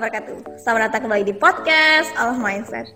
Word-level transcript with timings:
wabarakatuh. 0.00 0.56
Selamat 0.56 0.88
datang 0.88 1.04
kembali 1.04 1.28
di 1.28 1.36
podcast 1.36 2.08
Allah 2.16 2.40
Mindset. 2.40 2.88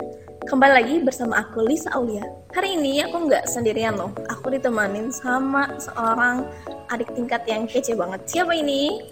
Kembali 0.49 0.73
lagi 0.73 0.97
bersama 1.05 1.45
aku 1.45 1.61
Lisa 1.61 1.93
Aulia. 1.93 2.25
Hari 2.57 2.81
ini 2.81 3.05
aku 3.05 3.29
nggak 3.29 3.45
sendirian 3.45 3.93
loh. 3.93 4.09
Aku 4.33 4.49
ditemanin 4.49 5.13
sama 5.13 5.69
seorang 5.77 6.49
adik 6.89 7.13
tingkat 7.13 7.45
yang 7.45 7.69
kece 7.69 7.93
banget. 7.93 8.25
Siapa 8.25 8.57
ini? 8.57 9.05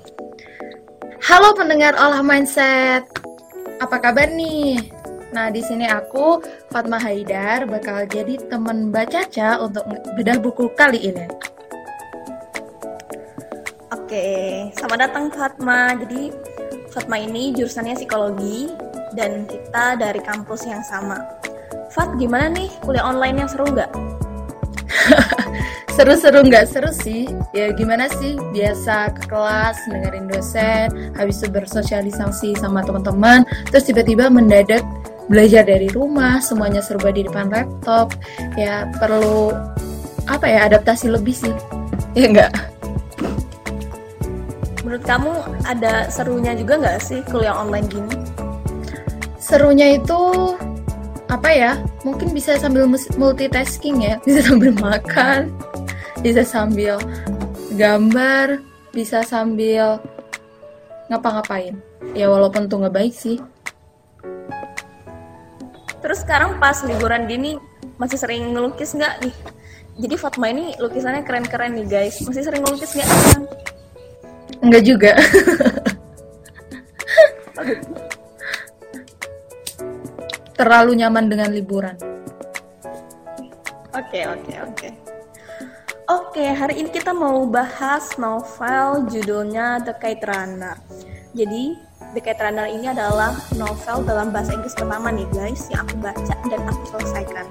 Halo 1.20 1.52
pendengar 1.52 1.92
Olah 2.00 2.24
Mindset. 2.24 3.04
Apa 3.76 4.00
kabar 4.00 4.32
nih? 4.32 4.88
Nah, 5.36 5.52
di 5.52 5.60
sini 5.60 5.84
aku 5.84 6.40
Fatma 6.72 6.96
Haidar 6.96 7.68
bakal 7.68 8.08
jadi 8.08 8.40
teman 8.48 8.88
Mbak 8.88 9.12
Caca 9.12 9.60
untuk 9.60 9.84
bedah 10.16 10.40
buku 10.40 10.72
kali 10.72 11.12
ini. 11.12 11.28
Oke, 13.92 14.24
selamat 14.80 15.12
datang 15.12 15.28
Fatma. 15.28 15.92
Jadi 15.92 16.51
Fatma 16.92 17.16
ini 17.16 17.56
jurusannya 17.56 17.96
psikologi 17.96 18.68
dan 19.16 19.48
kita 19.48 19.96
dari 19.96 20.20
kampus 20.20 20.68
yang 20.68 20.84
sama. 20.84 21.24
Fat, 21.88 22.20
gimana 22.20 22.52
nih 22.52 22.68
kuliah 22.84 23.08
online 23.08 23.40
yang 23.40 23.48
seru 23.48 23.64
nggak? 23.64 23.88
Seru-seru 25.96 26.44
nggak 26.44 26.68
seru 26.68 26.92
sih. 26.92 27.28
Ya 27.56 27.72
gimana 27.72 28.08
sih? 28.08 28.36
Biasa 28.52 29.12
ke 29.12 29.28
kelas, 29.28 29.76
dengerin 29.88 30.28
dosen, 30.28 31.12
habis 31.16 31.40
itu 31.40 31.52
bersosialisasi 31.52 32.56
sama 32.56 32.80
teman-teman, 32.80 33.44
terus 33.68 33.88
tiba-tiba 33.88 34.32
mendadak 34.32 34.80
belajar 35.28 35.68
dari 35.68 35.92
rumah, 35.92 36.40
semuanya 36.40 36.80
serba 36.80 37.12
di 37.12 37.28
depan 37.28 37.52
laptop. 37.52 38.16
Ya 38.56 38.88
perlu 38.96 39.52
apa 40.28 40.48
ya 40.48 40.68
adaptasi 40.72 41.12
lebih 41.12 41.36
sih. 41.36 41.52
Ya 42.16 42.28
enggak? 42.28 42.71
Menurut 44.92 45.08
kamu 45.08 45.32
ada 45.64 46.04
serunya 46.12 46.52
juga 46.52 46.76
nggak 46.76 47.00
sih 47.00 47.24
kuliah 47.32 47.56
online 47.56 47.88
gini? 47.88 48.12
Serunya 49.40 49.96
itu 49.96 50.52
apa 51.32 51.48
ya? 51.48 51.80
Mungkin 52.04 52.36
bisa 52.36 52.60
sambil 52.60 52.84
multitasking 53.16 54.04
ya, 54.04 54.20
bisa 54.28 54.52
sambil 54.52 54.76
makan, 54.76 55.48
bisa 56.20 56.44
sambil 56.44 57.00
gambar, 57.80 58.60
bisa 58.92 59.24
sambil 59.24 59.96
ngapa-ngapain. 61.08 61.72
Ya 62.12 62.28
walaupun 62.28 62.68
tuh 62.68 62.84
nggak 62.84 62.92
baik 62.92 63.16
sih. 63.16 63.40
Terus 66.04 66.20
sekarang 66.20 66.60
pas 66.60 66.84
liburan 66.84 67.24
gini 67.24 67.56
masih 67.96 68.20
sering 68.20 68.52
ngelukis 68.52 68.92
nggak 68.92 69.24
nih? 69.24 69.34
Jadi 70.04 70.14
Fatma 70.20 70.52
ini 70.52 70.76
lukisannya 70.76 71.24
keren-keren 71.24 71.80
nih 71.80 71.88
guys. 71.88 72.20
Masih 72.28 72.44
sering 72.44 72.60
ngelukis 72.60 72.92
nggak? 72.92 73.71
Enggak 74.62 74.82
juga. 74.86 75.12
Terlalu 80.54 81.02
nyaman 81.02 81.26
dengan 81.26 81.50
liburan. 81.50 81.98
Oke, 83.92 84.22
oke, 84.24 84.54
oke. 84.62 84.88
Oke, 86.12 86.44
hari 86.44 86.78
ini 86.78 86.90
kita 86.94 87.10
mau 87.10 87.42
bahas 87.48 88.14
novel 88.16 89.10
judulnya 89.10 89.82
The 89.82 89.94
Kite 89.98 90.24
Runner. 90.28 90.76
Jadi, 91.34 91.76
The 92.14 92.20
Kite 92.20 92.42
Runner 92.46 92.68
ini 92.68 92.92
adalah 92.92 93.34
novel 93.58 94.04
dalam 94.06 94.30
bahasa 94.30 94.54
Inggris 94.54 94.76
pertama 94.76 95.10
nih 95.10 95.26
guys 95.32 95.66
yang 95.72 95.88
aku 95.88 95.96
baca 96.04 96.34
dan 96.46 96.60
aku 96.68 96.82
selesaikan. 96.94 97.46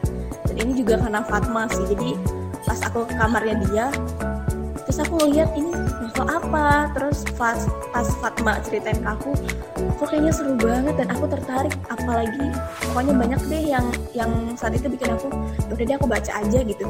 Dan 0.48 0.56
ini 0.62 0.78
juga 0.78 1.02
karena 1.02 1.22
Fatma 1.26 1.68
sih. 1.74 1.84
Jadi, 1.90 2.16
pas 2.64 2.80
aku 2.86 3.04
ke 3.10 3.14
kamarnya 3.18 3.56
dia, 3.68 3.86
terus 4.92 5.08
aku 5.08 5.24
ngeliat 5.24 5.48
ini 5.56 5.72
novel 5.72 6.28
apa? 6.28 6.92
Terus 6.92 7.24
pas 7.40 7.64
pas 7.96 8.04
Fatma 8.20 8.60
ceritain 8.60 9.00
ke 9.00 9.08
aku 9.08 9.32
kok 9.96 10.12
kayaknya 10.12 10.36
seru 10.36 10.60
banget 10.60 11.00
dan 11.00 11.08
aku 11.16 11.32
tertarik. 11.32 11.72
Apalagi 11.88 12.52
pokoknya 12.92 13.14
banyak 13.16 13.42
deh 13.48 13.64
yang 13.72 13.88
yang 14.12 14.52
saat 14.60 14.76
itu 14.76 14.92
bikin 14.92 15.16
aku 15.16 15.32
ya 15.64 15.72
udah 15.72 15.86
deh 15.88 15.96
aku 15.96 16.08
baca 16.12 16.32
aja 16.44 16.60
gitu. 16.68 16.84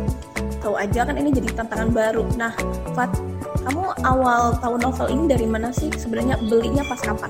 Tahu 0.66 0.74
aja 0.82 1.06
kan 1.06 1.14
ini 1.14 1.30
jadi 1.30 1.54
tantangan 1.54 1.94
baru. 1.94 2.26
Nah 2.42 2.50
Fat 2.98 3.14
kamu 3.70 3.94
awal 4.02 4.58
tahu 4.58 4.82
novel 4.82 5.06
ini 5.14 5.30
dari 5.30 5.46
mana 5.46 5.70
sih? 5.70 5.94
Sebenarnya 5.94 6.42
belinya 6.42 6.82
pas 6.82 6.98
kapan? 7.06 7.30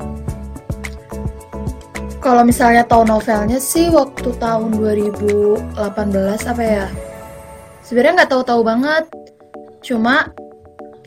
Kalau 2.23 2.47
misalnya 2.47 2.87
tahu 2.87 3.03
novelnya 3.03 3.59
sih 3.59 3.91
waktu 3.91 4.31
tahun 4.39 4.79
2018 4.79 5.83
apa 6.47 6.63
ya? 6.63 6.87
Sebenarnya 7.83 8.23
nggak 8.23 8.31
tahu-tahu 8.31 8.63
banget. 8.63 9.03
Cuma 9.83 10.29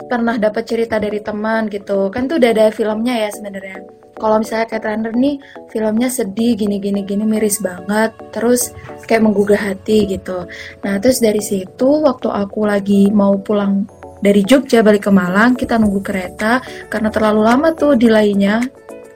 pernah 0.09 0.37
dapat 0.37 0.65
cerita 0.69 0.97
dari 1.01 1.21
teman 1.21 1.69
gitu. 1.73 2.09
Kan 2.13 2.29
tuh 2.29 2.37
udah 2.41 2.51
ada 2.51 2.67
filmnya 2.71 3.27
ya 3.27 3.31
sebenarnya. 3.33 3.85
Kalau 4.15 4.39
misalnya 4.39 4.71
kayak 4.71 4.87
Runner 4.87 5.15
nih 5.15 5.37
filmnya 5.75 6.07
sedih 6.07 6.55
gini 6.55 6.79
gini 6.79 7.03
gini 7.03 7.27
miris 7.27 7.59
banget. 7.59 8.15
Terus 8.31 8.71
kayak 9.11 9.27
menggugah 9.27 9.59
hati 9.59 10.07
gitu. 10.07 10.47
Nah 10.87 10.95
terus 11.03 11.19
dari 11.19 11.43
situ 11.43 12.07
waktu 12.07 12.31
aku 12.31 12.63
lagi 12.63 13.11
mau 13.11 13.35
pulang 13.43 13.85
dari 14.23 14.41
Jogja 14.47 14.81
balik 14.81 15.11
ke 15.11 15.13
Malang 15.13 15.59
kita 15.59 15.77
nunggu 15.83 16.01
kereta. 16.01 16.63
Karena 16.87 17.11
terlalu 17.11 17.41
lama 17.43 17.69
tuh 17.75 17.99
delaynya. 17.99 18.63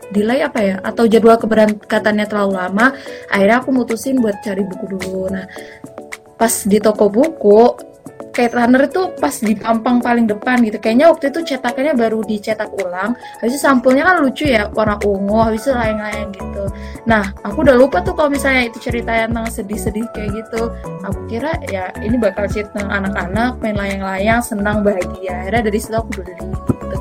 Delay 0.08 0.40
apa 0.40 0.64
ya? 0.64 0.76
Atau 0.80 1.04
jadwal 1.04 1.36
keberangkatannya 1.36 2.26
terlalu 2.26 2.56
lama. 2.56 2.96
Akhirnya 3.28 3.60
aku 3.60 3.70
mutusin 3.70 4.18
buat 4.18 4.40
cari 4.40 4.64
buku 4.64 4.98
dulu. 4.98 5.28
Nah 5.30 5.46
pas 6.38 6.54
di 6.64 6.78
toko 6.78 7.10
buku 7.10 7.74
Kate 8.38 8.54
Runner 8.54 8.86
itu 8.86 9.02
pas 9.18 9.34
di 9.34 9.58
pampang 9.58 9.98
paling 9.98 10.30
depan 10.30 10.62
gitu. 10.62 10.78
Kayaknya 10.78 11.10
waktu 11.10 11.34
itu 11.34 11.42
cetakannya 11.42 11.98
baru 11.98 12.22
dicetak 12.22 12.70
ulang. 12.78 13.18
Habis 13.42 13.58
itu 13.58 13.60
sampulnya 13.66 14.06
kan 14.06 14.22
lucu 14.22 14.46
ya, 14.46 14.70
warna 14.70 14.94
ungu, 15.02 15.42
habis 15.42 15.66
itu 15.66 15.74
layang-layang 15.74 16.30
gitu. 16.30 16.64
Nah, 17.10 17.34
aku 17.42 17.66
udah 17.66 17.74
lupa 17.74 17.98
tuh 18.06 18.14
kalau 18.14 18.30
misalnya 18.30 18.70
itu 18.70 18.78
ceritanya 18.78 19.26
tentang 19.26 19.50
sedih-sedih 19.50 20.06
kayak 20.14 20.30
gitu. 20.38 20.70
Aku 21.02 21.18
kira 21.26 21.58
ya 21.66 21.90
ini 21.98 22.14
bakal 22.14 22.46
cerita 22.46 22.78
tentang 22.78 23.02
anak-anak 23.02 23.58
main 23.58 23.74
layang-layang, 23.74 24.38
senang, 24.38 24.86
bahagia. 24.86 25.42
Akhirnya 25.42 25.62
dari 25.66 25.78
situ 25.82 25.98
aku 25.98 26.22
udah 26.22 26.38
gitu. 26.38 26.96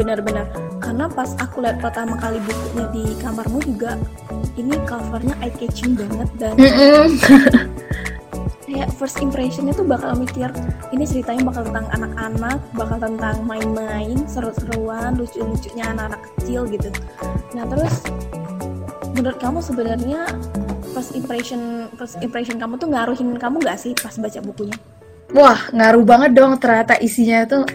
Benar-benar. 0.00 0.48
Karena 0.80 1.12
pas 1.12 1.36
aku 1.36 1.60
lihat 1.60 1.76
pertama 1.76 2.16
kali 2.16 2.40
bukunya 2.40 2.88
di 2.88 3.04
kamarmu 3.20 3.60
juga, 3.68 4.00
ini 4.56 4.80
covernya 4.88 5.36
eye 5.44 5.52
catching 5.60 5.92
banget 5.92 6.28
dan 6.40 6.56
kayak 8.80 8.96
first 8.96 9.20
impressionnya 9.20 9.76
tuh 9.76 9.84
bakal 9.84 10.16
mikir 10.16 10.48
ini 10.88 11.04
ceritanya 11.04 11.52
bakal 11.52 11.68
tentang 11.68 11.84
anak-anak 11.92 12.58
bakal 12.72 12.96
tentang 12.96 13.36
main-main 13.44 14.16
seru-seruan 14.24 15.20
lucu-lucunya 15.20 15.84
anak-anak 15.92 16.24
kecil 16.40 16.64
gitu. 16.64 16.88
Nah 17.52 17.68
terus 17.68 18.08
menurut 19.12 19.36
kamu 19.36 19.60
sebenarnya 19.60 20.32
first 20.96 21.12
impression 21.12 21.92
first 22.00 22.16
impression 22.24 22.56
kamu 22.56 22.80
tuh 22.80 22.88
ngaruhin 22.88 23.36
kamu 23.36 23.60
gak 23.60 23.76
sih 23.76 23.92
pas 24.00 24.16
baca 24.16 24.40
bukunya? 24.40 24.76
Wah 25.36 25.60
ngaruh 25.76 26.04
banget 26.08 26.40
dong 26.40 26.56
ternyata 26.56 26.96
isinya 27.04 27.44
tuh 27.44 27.68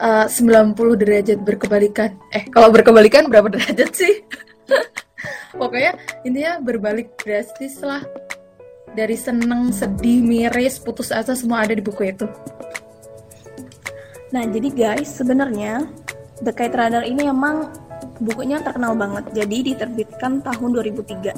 uh, 0.00 0.24
90 0.32 0.72
derajat 0.96 1.44
berkebalikan. 1.44 2.16
Eh 2.32 2.48
kalau 2.48 2.72
berkebalikan 2.72 3.28
berapa 3.28 3.52
derajat 3.52 3.92
sih? 3.92 4.24
Pokoknya 5.60 5.92
intinya 6.24 6.56
berbalik 6.64 7.12
drastis 7.20 7.84
lah 7.84 8.00
dari 8.96 9.14
seneng, 9.14 9.70
sedih, 9.70 10.24
miris, 10.24 10.80
putus 10.80 11.12
asa 11.12 11.36
semua 11.36 11.68
ada 11.68 11.76
di 11.76 11.84
buku 11.84 12.08
itu. 12.08 12.24
Nah, 14.32 14.42
jadi 14.48 14.68
guys, 14.72 15.12
sebenarnya 15.12 15.86
The 16.40 16.50
Kite 16.50 16.74
Runner 16.74 17.04
ini 17.04 17.28
emang 17.28 17.70
bukunya 18.18 18.58
terkenal 18.64 18.96
banget. 18.96 19.30
Jadi 19.36 19.76
diterbitkan 19.76 20.40
tahun 20.40 20.70
2003. 20.72 21.36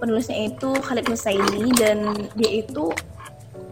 Penulisnya 0.00 0.48
itu 0.48 0.72
Khalid 0.80 1.08
Nusaini 1.08 1.72
dan 1.76 2.16
dia 2.36 2.64
itu 2.64 2.92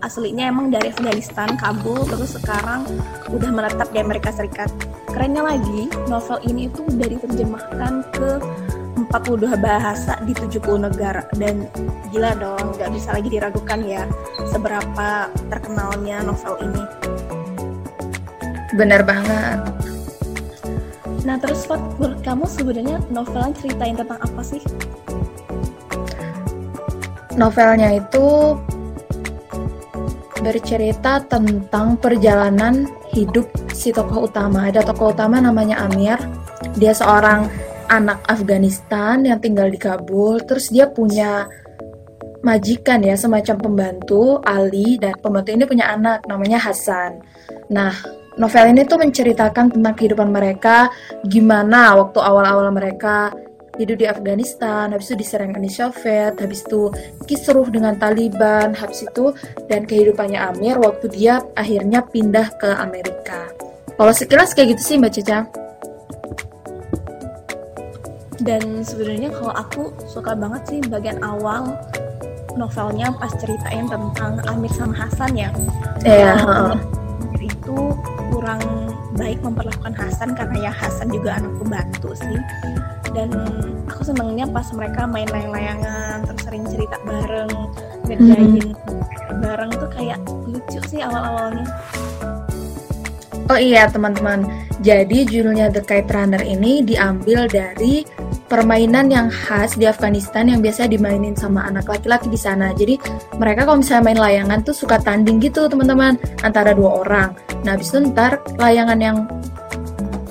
aslinya 0.04 0.52
emang 0.52 0.68
dari 0.68 0.92
Afghanistan, 0.92 1.56
Kabul, 1.56 2.04
terus 2.04 2.36
sekarang 2.36 2.84
udah 3.32 3.50
menetap 3.52 3.88
di 3.92 4.04
Amerika 4.04 4.28
Serikat. 4.32 4.68
Kerennya 5.08 5.44
lagi, 5.44 5.88
novel 6.08 6.40
ini 6.44 6.68
itu 6.68 6.84
udah 6.84 7.08
diterjemahkan 7.08 7.92
ke 8.12 8.30
42 8.94 9.58
bahasa 9.58 10.18
di 10.22 10.32
70 10.32 10.86
negara. 10.90 11.26
Dan 11.34 11.66
gila 12.14 12.34
dong 12.38 12.78
nggak 12.78 12.90
bisa 12.94 13.14
lagi 13.14 13.28
diragukan 13.28 13.80
ya 13.82 14.02
seberapa 14.48 15.28
terkenalnya 15.50 16.22
novel 16.22 16.54
ini. 16.62 16.84
Benar 18.74 19.06
banget. 19.06 19.58
Nah 21.24 21.40
terus 21.40 21.64
Fat, 21.64 21.80
menurut 21.96 22.20
kamu 22.20 22.44
sebenarnya 22.44 22.96
novelnya 23.08 23.54
ceritain 23.56 23.96
tentang 23.96 24.20
apa 24.20 24.42
sih? 24.44 24.60
Novelnya 27.34 27.98
itu 27.98 28.54
bercerita 30.44 31.24
tentang 31.24 31.96
perjalanan 31.96 32.84
hidup 33.10 33.48
si 33.72 33.90
tokoh 33.90 34.28
utama. 34.28 34.68
Ada 34.68 34.84
tokoh 34.84 35.16
utama 35.16 35.40
namanya 35.40 35.88
Amir. 35.88 36.20
Dia 36.76 36.92
seorang 36.92 37.48
anak 37.94 38.26
Afghanistan 38.26 39.22
yang 39.22 39.38
tinggal 39.38 39.70
di 39.70 39.78
Kabul 39.78 40.42
terus 40.42 40.70
dia 40.74 40.90
punya 40.90 41.46
majikan 42.44 43.00
ya, 43.00 43.16
semacam 43.16 43.56
pembantu 43.56 44.38
Ali 44.44 45.00
dan 45.00 45.16
pembantu 45.18 45.50
ini 45.56 45.64
punya 45.64 45.88
anak 45.96 46.28
namanya 46.28 46.60
Hasan. 46.60 47.24
Nah, 47.72 47.90
novel 48.36 48.76
ini 48.76 48.84
tuh 48.84 49.00
menceritakan 49.00 49.72
tentang 49.72 49.94
kehidupan 49.96 50.28
mereka, 50.28 50.92
gimana 51.24 51.96
waktu 51.96 52.20
awal-awal 52.20 52.68
mereka 52.68 53.32
hidup 53.80 53.96
di 53.98 54.06
Afghanistan, 54.06 54.92
habis 54.92 55.10
itu 55.10 55.24
diserang 55.24 55.56
Uni 55.56 55.72
Soviet, 55.72 56.38
habis 56.38 56.62
itu 56.62 56.92
kisruh 57.26 57.66
dengan 57.72 57.98
Taliban, 57.98 58.76
habis 58.76 59.02
itu 59.02 59.34
dan 59.66 59.88
kehidupannya 59.88 60.38
Amir 60.38 60.78
waktu 60.78 61.10
dia 61.10 61.42
akhirnya 61.58 62.04
pindah 62.06 62.54
ke 62.60 62.70
Amerika. 62.76 63.50
Kalau 63.94 64.12
sekilas 64.14 64.54
kayak 64.54 64.76
gitu 64.76 64.82
sih 64.82 64.96
Mbak 65.00 65.12
Cica. 65.16 65.63
Dan 68.44 68.84
sebenarnya 68.84 69.32
kalau 69.32 69.56
aku 69.56 69.82
suka 70.04 70.36
banget 70.36 70.62
sih 70.68 70.78
bagian 70.84 71.16
awal 71.24 71.80
novelnya 72.60 73.10
pas 73.16 73.32
ceritain 73.40 73.88
tentang 73.88 74.38
Amir 74.46 74.70
sama 74.76 74.94
Hasan 74.94 75.32
ya. 75.32 75.48
Iya. 76.04 76.36
Kalau 76.38 76.76
Amir 76.76 77.42
itu 77.48 77.78
kurang 78.30 78.60
baik 79.16 79.40
memperlakukan 79.40 79.96
Hasan 79.96 80.36
karena 80.36 80.68
ya 80.68 80.72
Hasan 80.76 81.08
juga 81.08 81.40
anak 81.40 81.56
pembantu 81.56 82.12
sih. 82.12 82.38
Dan 83.16 83.32
aku 83.88 84.12
senengnya 84.12 84.44
pas 84.50 84.68
mereka 84.76 85.08
main 85.08 85.26
layang-layangan 85.32 86.26
terus 86.28 86.42
sering 86.44 86.64
cerita 86.68 87.00
bareng 87.06 87.52
ngerjain 88.04 88.74
bareng 89.40 89.70
tuh 89.72 89.90
kayak 89.94 90.20
lucu 90.44 90.80
sih 90.84 91.00
awal-awalnya. 91.00 91.64
Oh 93.52 93.60
iya 93.60 93.84
teman-teman, 93.92 94.48
jadi 94.80 95.28
judulnya 95.28 95.68
The 95.68 95.84
Kite 95.84 96.08
Runner 96.16 96.40
ini 96.40 96.80
diambil 96.80 97.44
dari 97.44 98.08
permainan 98.46 99.08
yang 99.08 99.26
khas 99.32 99.76
di 99.76 99.88
Afghanistan 99.88 100.48
yang 100.48 100.60
biasa 100.60 100.86
dimainin 100.90 101.32
sama 101.34 101.64
anak 101.64 101.88
laki-laki 101.88 102.28
di 102.28 102.38
sana. 102.38 102.70
Jadi 102.76 103.00
mereka 103.40 103.64
kalau 103.64 103.80
misalnya 103.80 104.04
main 104.04 104.20
layangan 104.20 104.60
tuh 104.62 104.76
suka 104.76 105.00
tanding 105.00 105.40
gitu 105.40 105.66
teman-teman 105.66 106.20
antara 106.44 106.76
dua 106.76 107.04
orang. 107.04 107.30
Nah 107.64 107.74
habis 107.76 107.90
itu 107.90 108.04
ntar 108.12 108.44
layangan 108.60 108.98
yang 109.00 109.16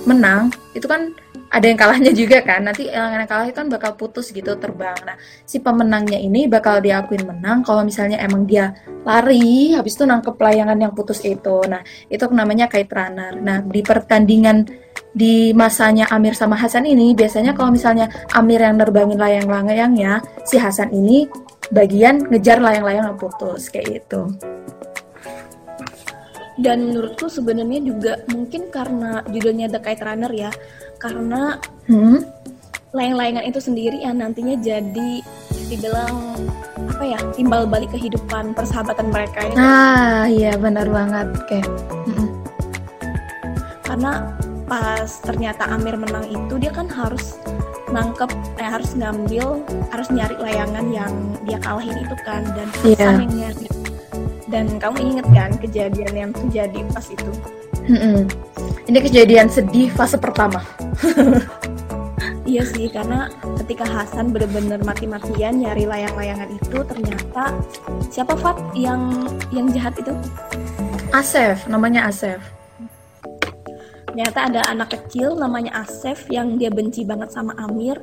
menang 0.03 0.51
itu 0.75 0.85
kan 0.85 1.15
ada 1.53 1.65
yang 1.69 1.77
kalahnya 1.77 2.11
juga 2.17 2.41
kan. 2.41 2.65
Nanti 2.65 2.89
yang 2.89 3.29
kalah 3.29 3.45
itu 3.45 3.61
kan 3.61 3.69
bakal 3.69 3.93
putus 3.93 4.33
gitu 4.33 4.57
terbang. 4.57 4.97
Nah 5.05 5.15
si 5.45 5.61
pemenangnya 5.61 6.17
ini 6.17 6.49
bakal 6.49 6.81
diakuin 6.81 7.29
menang 7.29 7.61
kalau 7.61 7.85
misalnya 7.85 8.17
emang 8.17 8.49
dia 8.49 8.73
lari 9.05 9.77
habis 9.77 9.93
itu 9.93 10.09
nangkep 10.09 10.33
layangan 10.33 10.81
yang 10.81 10.93
putus 10.97 11.21
itu. 11.21 11.61
Nah 11.69 11.85
itu 12.09 12.25
namanya 12.33 12.65
kite 12.65 12.89
runner. 12.89 13.37
Nah 13.37 13.61
di 13.61 13.85
pertandingan 13.85 14.65
di 15.13 15.53
masanya 15.53 16.09
Amir 16.09 16.33
sama 16.33 16.57
Hasan 16.57 16.89
ini 16.89 17.13
biasanya 17.13 17.53
kalau 17.53 17.69
misalnya 17.69 18.09
Amir 18.33 18.65
yang 18.65 18.81
nerbangin 18.81 19.21
layang-layangnya, 19.21 20.25
si 20.41 20.57
Hasan 20.57 20.89
ini 20.89 21.29
bagian 21.69 22.29
ngejar 22.33 22.57
layang-layang 22.57 23.13
yang 23.13 23.19
putus 23.21 23.69
kayak 23.69 24.01
gitu. 24.01 24.25
Dan 26.53 26.85
menurutku 26.85 27.25
sebenarnya 27.25 27.81
juga 27.81 28.13
mungkin 28.29 28.69
karena 28.69 29.25
judulnya 29.25 29.73
The 29.73 29.81
Kite 29.81 30.05
Runner 30.05 30.29
ya, 30.29 30.51
karena 30.97 31.57
Hmm? 31.83 32.21
layang-layangan 32.93 33.43
itu 33.43 33.57
sendiri 33.57 33.97
yang 33.99 34.21
nantinya 34.21 34.53
jadi 34.61 35.11
dibilang 35.67 36.37
apa 36.93 37.03
ya 37.03 37.19
timbal 37.33 37.65
balik 37.65 37.89
kehidupan 37.89 38.53
persahabatan 38.53 39.09
mereka 39.09 39.41
ya. 39.49 39.55
Ah 39.57 40.23
iya 40.29 40.53
benar 40.53 40.85
banget 40.85 41.27
kayak. 41.49 41.65
mm-mm. 42.05 42.29
karena 43.83 44.29
pas 44.63 45.09
ternyata 45.25 45.73
Amir 45.73 45.97
menang 45.97 46.29
itu 46.29 46.53
dia 46.61 46.69
kan 46.69 46.85
harus 46.85 47.35
nangkep 47.89 48.29
eh 48.57 48.65
harus 48.65 48.93
ngambil 48.93 49.61
harus 49.89 50.07
nyari 50.09 50.37
layangan 50.37 50.85
yang 50.93 51.13
dia 51.45 51.57
kalahin 51.57 51.97
itu 51.97 52.15
kan 52.21 52.45
dan. 52.53 52.69
Hasan 52.77 53.25
yang 53.25 53.33
nyari 53.41 53.65
dan 54.53 54.77
kamu 54.77 55.17
inget 55.17 55.27
kan 55.33 55.51
kejadian 55.57 56.13
yang 56.13 56.31
terjadi 56.31 56.85
pas 56.93 57.09
itu 57.09 57.31
Mm-mm. 57.89 58.29
Ini 58.87 58.99
kejadian 58.99 59.47
sedih 59.51 59.91
fase 59.91 60.15
pertama. 60.15 60.63
iya 62.47 62.63
sih 62.63 62.87
karena 62.91 63.31
ketika 63.63 63.83
Hasan 63.87 64.31
bener-bener 64.31 64.79
mati-matian 64.83 65.63
nyari 65.63 65.87
layang-layangan 65.87 66.53
itu 66.53 66.77
ternyata 66.85 67.55
siapa 68.11 68.35
Fat 68.37 68.59
yang 68.77 69.25
yang 69.49 69.71
jahat 69.71 69.95
itu 69.97 70.13
Asef, 71.15 71.65
namanya 71.65 72.07
Asef. 72.11 72.39
ternyata 74.13 74.39
ada 74.45 74.61
anak 74.69 74.93
kecil 74.93 75.33
namanya 75.33 75.81
Asef 75.81 76.29
yang 76.29 76.61
dia 76.61 76.69
benci 76.69 77.01
banget 77.01 77.33
sama 77.33 77.57
Amir 77.57 77.97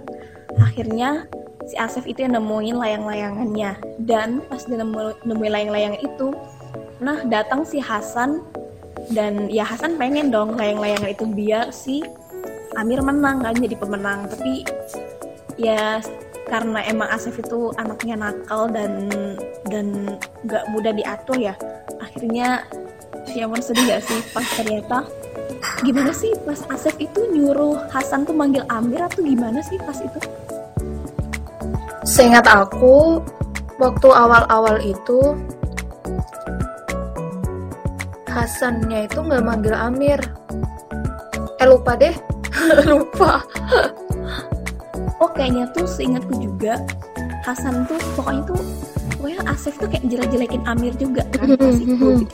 akhirnya 0.59 1.31
si 1.71 1.79
Asef 1.79 2.03
itu 2.11 2.27
yang 2.27 2.35
nemuin 2.35 2.75
layang-layangannya. 2.75 3.79
Dan 4.03 4.43
pas 4.51 4.67
dia 4.67 4.83
nemu, 4.83 5.23
nemuin 5.23 5.53
layang-layangan 5.55 6.01
itu 6.03 6.35
nah 6.99 7.23
datang 7.23 7.63
si 7.63 7.79
Hasan. 7.79 8.43
Dan 9.15 9.47
ya 9.47 9.63
Hasan 9.63 9.95
pengen 9.95 10.35
dong 10.35 10.59
layang-layangan 10.59 11.15
itu 11.15 11.25
biar 11.31 11.71
si 11.71 12.03
Amir 12.75 12.99
menang 13.07 13.47
kan 13.47 13.55
jadi 13.55 13.79
pemenang. 13.79 14.27
Tapi 14.27 14.67
ya 15.55 16.03
karena 16.51 16.83
emang 16.91 17.07
Asef 17.15 17.39
itu 17.39 17.71
anaknya 17.79 18.19
nakal 18.19 18.67
dan 18.75 19.07
dan 19.71 20.19
nggak 20.43 20.67
mudah 20.75 20.91
diatur 20.91 21.39
ya 21.39 21.55
akhirnya 22.03 22.67
ya 23.31 23.47
emang 23.47 23.63
sedih 23.63 23.87
gak 23.87 24.03
sih? 24.03 24.19
Pas 24.35 24.49
ternyata 24.59 25.07
gimana 25.87 26.11
sih? 26.11 26.35
Pas 26.43 26.59
Asef 26.67 26.99
itu 26.99 27.31
nyuruh 27.31 27.79
Hasan 27.95 28.27
tuh 28.27 28.35
manggil 28.35 28.67
Amir 28.67 29.07
atau 29.07 29.23
gimana 29.23 29.63
sih 29.63 29.79
pas 29.79 29.95
itu 30.03 30.19
Seingat 32.11 32.51
aku, 32.51 33.23
waktu 33.79 34.09
awal-awal 34.11 34.83
itu 34.83 35.39
Hasannya 38.27 39.07
itu 39.07 39.19
nggak 39.23 39.43
manggil 39.43 39.75
Amir. 39.75 40.19
Eh 41.63 41.67
lupa 41.71 41.95
deh, 41.95 42.15
lupa. 42.91 43.43
oh 45.21 45.31
kayaknya 45.37 45.69
tuh 45.77 45.85
seingatku 45.85 46.33
juga 46.41 46.81
Hasan 47.45 47.85
tuh 47.85 48.01
pokoknya 48.17 48.43
tuh 48.49 48.61
pokoknya 49.21 49.41
Asef 49.53 49.77
tuh 49.77 49.89
kayak 49.93 50.05
jelek-jelekin 50.09 50.65
Amir 50.65 50.97
juga 50.97 51.29
kan 51.37 51.61
pas 51.61 51.77
itu 51.77 52.25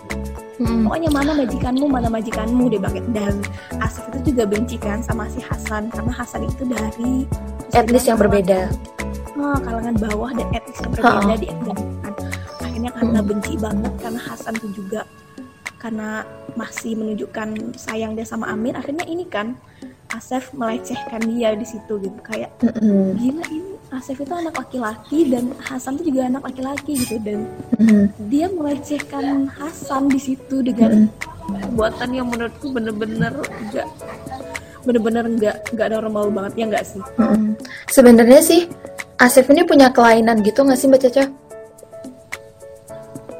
Mm-mm. 0.63 0.87
pokoknya 0.87 1.11
mana 1.11 1.35
majikanmu 1.35 1.87
mana 1.91 2.07
majikanmu 2.07 2.71
deh 2.71 2.79
banget 2.79 3.03
dan 3.11 3.35
Asif 3.83 4.07
itu 4.15 4.31
juga 4.31 4.47
benci 4.47 4.79
kan 4.79 5.03
sama 5.03 5.27
si 5.27 5.43
Hasan 5.43 5.91
karena 5.91 6.13
Hasan 6.15 6.47
itu 6.47 6.63
dari 6.63 7.27
Etnis 7.75 8.07
yang 8.07 8.17
berbeda. 8.23 8.71
Ah, 9.37 9.59
kalangan 9.61 9.95
bawah 9.97 10.31
dan 10.33 10.49
etnis 10.51 10.79
yang 10.81 10.91
berbeda 10.93 11.21
Ha-ha. 11.21 11.37
di 11.37 11.47
Afghanistan. 11.49 12.13
Akhirnya 12.59 12.91
karena 12.93 13.21
Mm. 13.21 13.29
benci 13.29 13.53
banget 13.57 13.93
karena 13.99 14.21
Hasan 14.23 14.55
tuh 14.57 14.71
juga 14.73 15.01
karena 15.77 16.25
masih 16.57 16.93
menunjukkan 16.97 17.49
sayang 17.77 18.17
dia 18.17 18.25
sama 18.25 18.49
Amir 18.49 18.75
akhirnya 18.75 19.05
ini 19.05 19.23
kan 19.25 19.55
Asef 20.07 20.55
melecehkan 20.55 21.19
dia 21.27 21.53
di 21.53 21.67
situ 21.67 21.99
gitu. 21.99 22.19
Kayak 22.23 22.55
gila 23.19 23.45
ini 23.51 23.75
Asef 23.91 24.17
itu 24.17 24.31
anak 24.31 24.55
laki-laki 24.55 25.27
dan 25.29 25.51
Hasan 25.59 25.99
tuh 25.99 26.07
juga 26.07 26.31
anak 26.31 26.47
laki-laki 26.47 26.95
gitu. 26.97 27.19
Dan 27.21 27.51
dia 28.27 28.47
melecehkan 28.49 29.51
Hasan 29.51 30.07
di 30.07 30.19
situ 30.19 30.63
dengan 30.63 31.11
perbuatan 31.47 32.09
yang 32.11 32.31
menurutku 32.31 32.71
bener-bener 32.71 33.35
enggak 33.35 33.87
bener-bener 34.83 35.25
enggak 35.27 35.57
enggak 35.75 35.89
normal 35.91 36.31
banget. 36.31 36.53
Ya 36.55 36.65
enggak 36.71 36.85
sih. 36.87 37.03
Sebenarnya 37.91 38.41
sih 38.41 38.71
Asif 39.17 39.49
ini 39.49 39.65
punya 39.65 39.89
kelainan 39.89 40.45
gitu 40.45 40.61
nggak 40.61 40.77
sih 40.77 40.89
Mbak 40.89 41.03
Caca? 41.09 41.25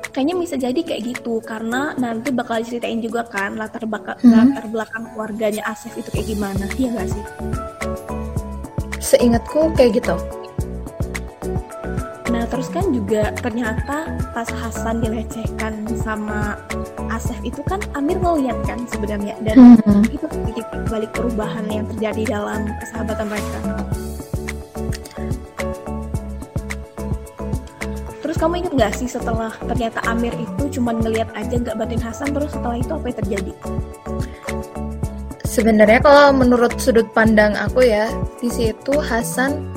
kayaknya 0.09 0.37
bisa 0.41 0.57
jadi 0.57 0.81
kayak 0.81 1.03
gitu 1.13 1.45
karena 1.45 1.93
nanti 2.01 2.33
bakal 2.33 2.57
diceritain 2.57 3.05
juga 3.05 3.21
kan 3.29 3.53
latar 3.53 3.85
belakang 3.85 4.17
Hmm. 4.25 4.49
latar 4.49 4.65
belakang 4.67 5.05
keluarganya 5.13 5.61
Asif 5.69 5.93
itu 5.93 6.09
kayak 6.09 6.27
gimana 6.27 6.65
iya 6.81 6.89
enggak 6.89 7.09
sih 7.13 7.25
Seingatku 8.97 9.77
kayak 9.77 10.01
gitu. 10.01 10.17
Nah 12.33 12.49
terus 12.49 12.73
kan 12.73 12.89
juga 12.91 13.29
ternyata 13.37 14.09
pas 14.33 14.49
Hasan 14.51 15.05
dilecehkan 15.05 15.85
sama 16.01 16.57
Asef 17.07 17.37
itu 17.45 17.61
kan 17.63 17.85
Amir 17.93 18.17
ngeliat 18.17 18.57
kan 18.65 18.89
sebenarnya 18.89 19.37
dan 19.45 19.77
Hmm. 19.85 20.01
itu 20.09 20.25
titik 20.49 20.65
balik 20.89 21.13
perubahan 21.13 21.69
yang 21.69 21.85
terjadi 21.93 22.41
dalam 22.41 22.65
persahabatan 22.81 23.27
mereka. 23.29 23.59
Terus 28.37 28.53
kamu 28.53 28.61
inget 28.61 28.75
gak 28.77 28.93
sih 29.01 29.09
setelah 29.09 29.49
ternyata 29.65 29.97
Amir 30.13 30.37
itu 30.37 30.77
cuma 30.77 30.93
ngeliat 30.93 31.25
aja 31.33 31.57
nggak 31.57 31.73
bantuin 31.73 32.05
Hasan 32.05 32.37
terus 32.37 32.53
setelah 32.53 32.77
itu 32.77 32.93
apa 32.93 33.07
yang 33.09 33.19
terjadi? 33.25 33.53
Sebenarnya 35.49 36.01
kalau 36.05 36.37
menurut 36.37 36.77
sudut 36.77 37.09
pandang 37.17 37.57
aku 37.57 37.89
ya, 37.89 38.13
di 38.37 38.53
situ 38.53 38.93
Hasan 39.01 39.73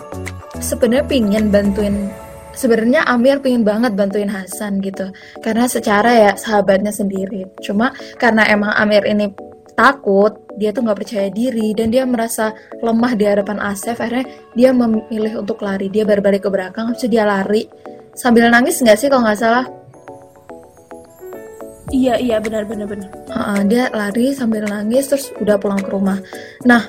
sebenarnya 0.59 1.07
pingin 1.07 1.47
bantuin 1.55 2.11
sebenarnya 2.51 3.07
Amir 3.07 3.39
pingin 3.39 3.63
banget 3.63 3.95
bantuin 3.95 4.27
Hasan 4.27 4.83
gitu. 4.83 5.07
Karena 5.39 5.63
secara 5.63 6.11
ya 6.11 6.31
sahabatnya 6.35 6.91
sendiri. 6.91 7.47
Cuma 7.63 7.95
karena 8.19 8.43
emang 8.43 8.75
Amir 8.75 9.07
ini 9.07 9.31
takut, 9.71 10.35
dia 10.59 10.75
tuh 10.75 10.83
nggak 10.83 10.99
percaya 10.99 11.31
diri 11.31 11.71
dan 11.71 11.95
dia 11.95 12.03
merasa 12.03 12.51
lemah 12.83 13.15
di 13.15 13.23
hadapan 13.23 13.63
Asef. 13.63 13.95
Akhirnya 14.03 14.27
dia 14.51 14.75
memilih 14.75 15.47
untuk 15.47 15.63
lari. 15.63 15.87
Dia 15.87 16.03
berbalik 16.03 16.43
ke 16.43 16.51
belakang, 16.51 16.91
habis 16.91 17.07
dia 17.07 17.23
lari 17.23 17.87
sambil 18.19 18.51
nangis 18.51 18.83
nggak 18.83 18.99
sih 18.99 19.07
kalau 19.07 19.23
nggak 19.23 19.39
salah? 19.39 19.65
Iya 21.89 22.21
iya 22.21 22.37
benar 22.37 22.67
benar 22.67 22.85
benar. 22.85 23.09
Uh, 23.31 23.63
dia 23.65 23.87
lari 23.89 24.35
sambil 24.35 24.67
nangis 24.67 25.09
terus 25.09 25.31
udah 25.39 25.57
pulang 25.57 25.81
ke 25.81 25.89
rumah. 25.89 26.19
Nah 26.67 26.85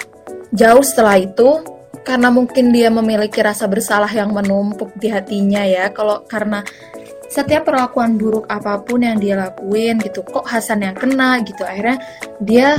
jauh 0.52 0.82
setelah 0.82 1.16
itu 1.22 1.62
karena 2.02 2.28
mungkin 2.28 2.74
dia 2.74 2.90
memiliki 2.90 3.40
rasa 3.40 3.70
bersalah 3.70 4.10
yang 4.10 4.34
menumpuk 4.34 4.92
di 4.98 5.08
hatinya 5.08 5.64
ya. 5.64 5.88
Kalau 5.94 6.26
karena 6.28 6.60
setiap 7.30 7.70
perlakuan 7.70 8.18
buruk 8.18 8.44
apa 8.50 8.82
pun 8.82 9.06
yang 9.06 9.16
dia 9.16 9.38
lakuin 9.38 10.02
gitu, 10.02 10.26
kok 10.26 10.44
Hasan 10.50 10.82
yang 10.82 10.98
kena 10.98 11.40
gitu. 11.46 11.62
Akhirnya 11.62 12.02
dia 12.42 12.76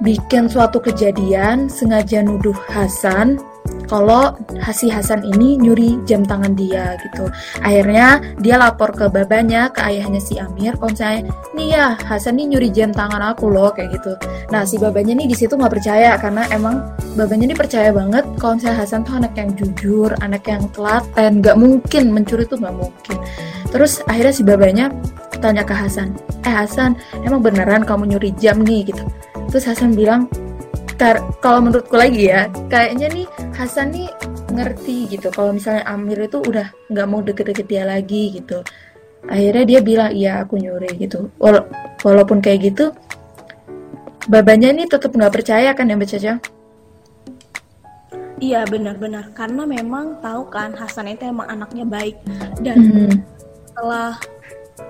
bikin 0.00 0.48
suatu 0.48 0.80
kejadian 0.80 1.68
sengaja 1.68 2.24
nuduh 2.24 2.56
Hasan 2.72 3.36
kalau 3.84 4.34
Hasi 4.60 4.88
Hasan 4.88 5.22
ini 5.24 5.60
nyuri 5.60 6.00
jam 6.08 6.24
tangan 6.24 6.56
dia 6.56 6.96
gitu. 7.04 7.28
Akhirnya 7.60 8.20
dia 8.40 8.56
lapor 8.56 8.92
ke 8.96 9.06
babanya, 9.12 9.68
ke 9.70 9.80
ayahnya 9.84 10.20
si 10.20 10.40
Amir, 10.40 10.76
kalau 10.80 10.92
misalnya, 10.92 11.20
nih 11.52 11.68
ya 11.76 11.86
Hasan 12.08 12.40
nih 12.40 12.56
nyuri 12.56 12.68
jam 12.72 12.90
tangan 12.90 13.20
aku 13.20 13.52
loh 13.52 13.70
kayak 13.70 13.94
gitu. 14.00 14.16
Nah 14.50 14.64
si 14.64 14.80
babanya 14.80 15.14
nih 15.16 15.28
di 15.28 15.36
situ 15.36 15.54
nggak 15.54 15.72
percaya 15.80 16.16
karena 16.16 16.48
emang 16.50 16.80
babanya 17.14 17.52
nih 17.52 17.58
percaya 17.58 17.90
banget 17.92 18.24
kalau 18.40 18.56
misalnya 18.56 18.78
Hasan 18.82 19.00
tuh 19.04 19.14
anak 19.20 19.32
yang 19.36 19.50
jujur, 19.54 20.10
anak 20.24 20.42
yang 20.48 20.64
telaten, 20.72 21.44
nggak 21.44 21.56
mungkin 21.56 22.04
mencuri 22.10 22.44
tuh 22.48 22.58
nggak 22.58 22.76
mungkin. 22.76 23.16
Terus 23.68 24.00
akhirnya 24.06 24.34
si 24.34 24.42
babanya 24.46 24.86
tanya 25.42 25.66
ke 25.66 25.74
Hasan, 25.76 26.16
eh 26.46 26.54
Hasan 26.54 26.96
emang 27.26 27.44
beneran 27.44 27.84
kamu 27.84 28.16
nyuri 28.16 28.32
jam 28.40 28.64
nih 28.64 28.88
gitu. 28.88 29.04
Terus 29.52 29.64
Hasan 29.68 29.92
bilang, 29.92 30.26
kalau 31.42 31.58
menurutku 31.64 31.96
lagi 31.98 32.30
ya 32.30 32.46
kayaknya 32.70 33.06
nih 33.10 33.26
Hasan 33.54 33.94
nih 33.94 34.08
ngerti 34.54 35.10
gitu 35.10 35.28
kalau 35.34 35.54
misalnya 35.54 35.82
Amir 35.90 36.26
itu 36.26 36.38
udah 36.38 36.70
nggak 36.90 37.06
mau 37.10 37.20
deket-deket 37.20 37.66
dia 37.66 37.84
lagi 37.86 38.38
gitu 38.38 38.62
akhirnya 39.28 39.64
dia 39.64 39.80
bilang 39.80 40.10
iya 40.12 40.44
aku 40.44 40.60
nyuri 40.60 40.90
gitu 41.00 41.32
Wala 41.40 41.64
walaupun 42.04 42.44
kayak 42.44 42.72
gitu 42.72 42.92
babanya 44.28 44.72
nih 44.72 44.88
tetap 44.88 45.12
nggak 45.12 45.32
percaya 45.32 45.70
kan 45.76 45.88
ya 45.88 45.96
Mbak 45.96 46.08
Caca? 46.16 46.34
Iya 48.42 48.60
benar-benar 48.68 49.30
karena 49.32 49.62
memang 49.64 50.20
tahu 50.20 50.48
kan 50.50 50.74
Hasan 50.76 51.12
itu 51.12 51.28
emang 51.28 51.48
anaknya 51.48 51.86
baik 51.86 52.16
dan 52.60 52.76
hmm. 52.76 53.14
setelah 53.72 54.12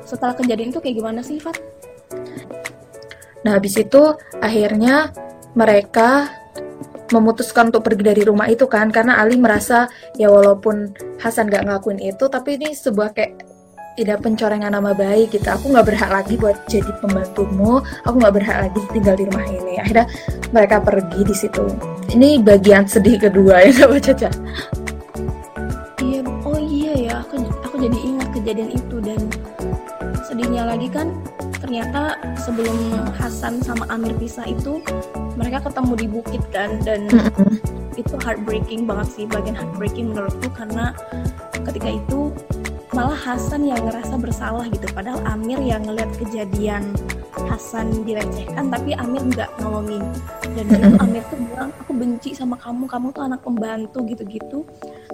setelah 0.02 0.34
kejadian 0.34 0.70
itu 0.73 0.80
kayak 0.80 0.96
gimana 0.96 1.20
sih 1.20 1.38
Fat? 1.38 1.58
Nah 3.44 3.61
habis 3.61 3.76
itu 3.76 4.02
akhirnya 4.40 5.12
mereka 5.54 6.30
memutuskan 7.11 7.70
untuk 7.70 7.87
pergi 7.87 8.02
dari 8.02 8.23
rumah 8.26 8.50
itu 8.50 8.66
kan 8.66 8.90
karena 8.90 9.23
Ali 9.23 9.38
merasa 9.38 9.87
ya 10.18 10.32
walaupun 10.32 10.90
Hasan 11.23 11.46
gak 11.46 11.68
ngakuin 11.68 12.00
itu 12.02 12.26
tapi 12.26 12.58
ini 12.58 12.75
sebuah 12.75 13.14
kayak 13.14 13.54
tidak 13.94 14.26
pencorengan 14.26 14.75
nama 14.75 14.90
baik 14.90 15.38
gitu. 15.38 15.46
Aku 15.46 15.70
nggak 15.70 15.87
berhak 15.87 16.11
lagi 16.11 16.34
buat 16.34 16.58
jadi 16.66 16.90
pembantumu. 16.99 17.78
Aku 18.02 18.18
nggak 18.18 18.34
berhak 18.34 18.58
lagi 18.66 18.80
tinggal 18.90 19.14
di 19.14 19.25
rumah 19.30 19.46
ini. 19.46 19.78
Akhirnya 19.78 20.06
mereka 20.50 20.82
pergi 20.82 21.20
di 21.23 21.34
situ. 21.34 21.64
Ini 22.11 22.42
bagian 22.42 22.90
sedih 22.90 23.23
kedua 23.23 23.62
ya 23.62 23.70
nggak 23.87 24.02
Caca. 24.02 24.30
Iya 26.02 26.20
oh 26.42 26.58
iya 26.58 26.92
ya 26.99 27.12
aku 27.23 27.38
aku 27.62 27.75
jadi 27.78 27.99
ingat 28.02 28.28
kejadian 28.34 28.70
itu 28.75 28.96
dan 28.99 29.20
sedihnya 30.26 30.66
lagi 30.66 30.90
kan 30.90 31.14
ternyata 31.64 32.21
sebelum 32.37 32.92
Hasan 33.16 33.64
sama 33.64 33.88
Amir 33.88 34.12
pisah 34.21 34.44
itu 34.44 34.85
mereka 35.33 35.64
ketemu 35.64 35.92
di 35.97 36.06
bukit 36.12 36.42
kan 36.52 36.76
dan 36.85 37.09
mm-hmm. 37.09 37.97
itu 37.97 38.14
heartbreaking 38.21 38.85
banget 38.85 39.09
sih 39.09 39.25
bagian 39.25 39.56
heartbreaking 39.56 40.12
menurutku 40.12 40.52
karena 40.52 40.92
ketika 41.64 41.88
itu 41.88 42.28
malah 42.92 43.16
Hasan 43.16 43.64
yang 43.64 43.80
ngerasa 43.80 44.21
bersalah 44.21 44.68
gitu 44.68 44.85
padahal 44.92 45.25
Amir 45.25 45.56
yang 45.64 45.88
ngeliat 45.88 46.12
kejadian 46.21 46.92
Hasan 47.50 48.06
direcehkan 48.06 48.70
tapi 48.70 48.94
Amir 48.94 49.22
nggak 49.26 49.50
nolongin. 49.58 50.04
Dan 50.54 50.64
itu 50.70 50.88
Amir 51.02 51.22
tuh 51.26 51.38
bilang 51.38 51.70
aku 51.74 51.92
benci 51.92 52.30
sama 52.32 52.54
kamu 52.58 52.86
kamu 52.86 53.06
tuh 53.10 53.22
anak 53.26 53.40
pembantu 53.42 54.06
gitu-gitu. 54.06 54.62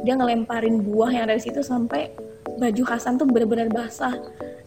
Dia 0.04 0.16
ngelemparin 0.20 0.84
buah 0.84 1.10
yang 1.10 1.24
ada 1.28 1.36
di 1.40 1.42
situ 1.44 1.64
sampai 1.64 2.12
baju 2.60 2.82
Hasan 2.84 3.16
tuh 3.16 3.24
benar-benar 3.24 3.72
basah. 3.72 4.12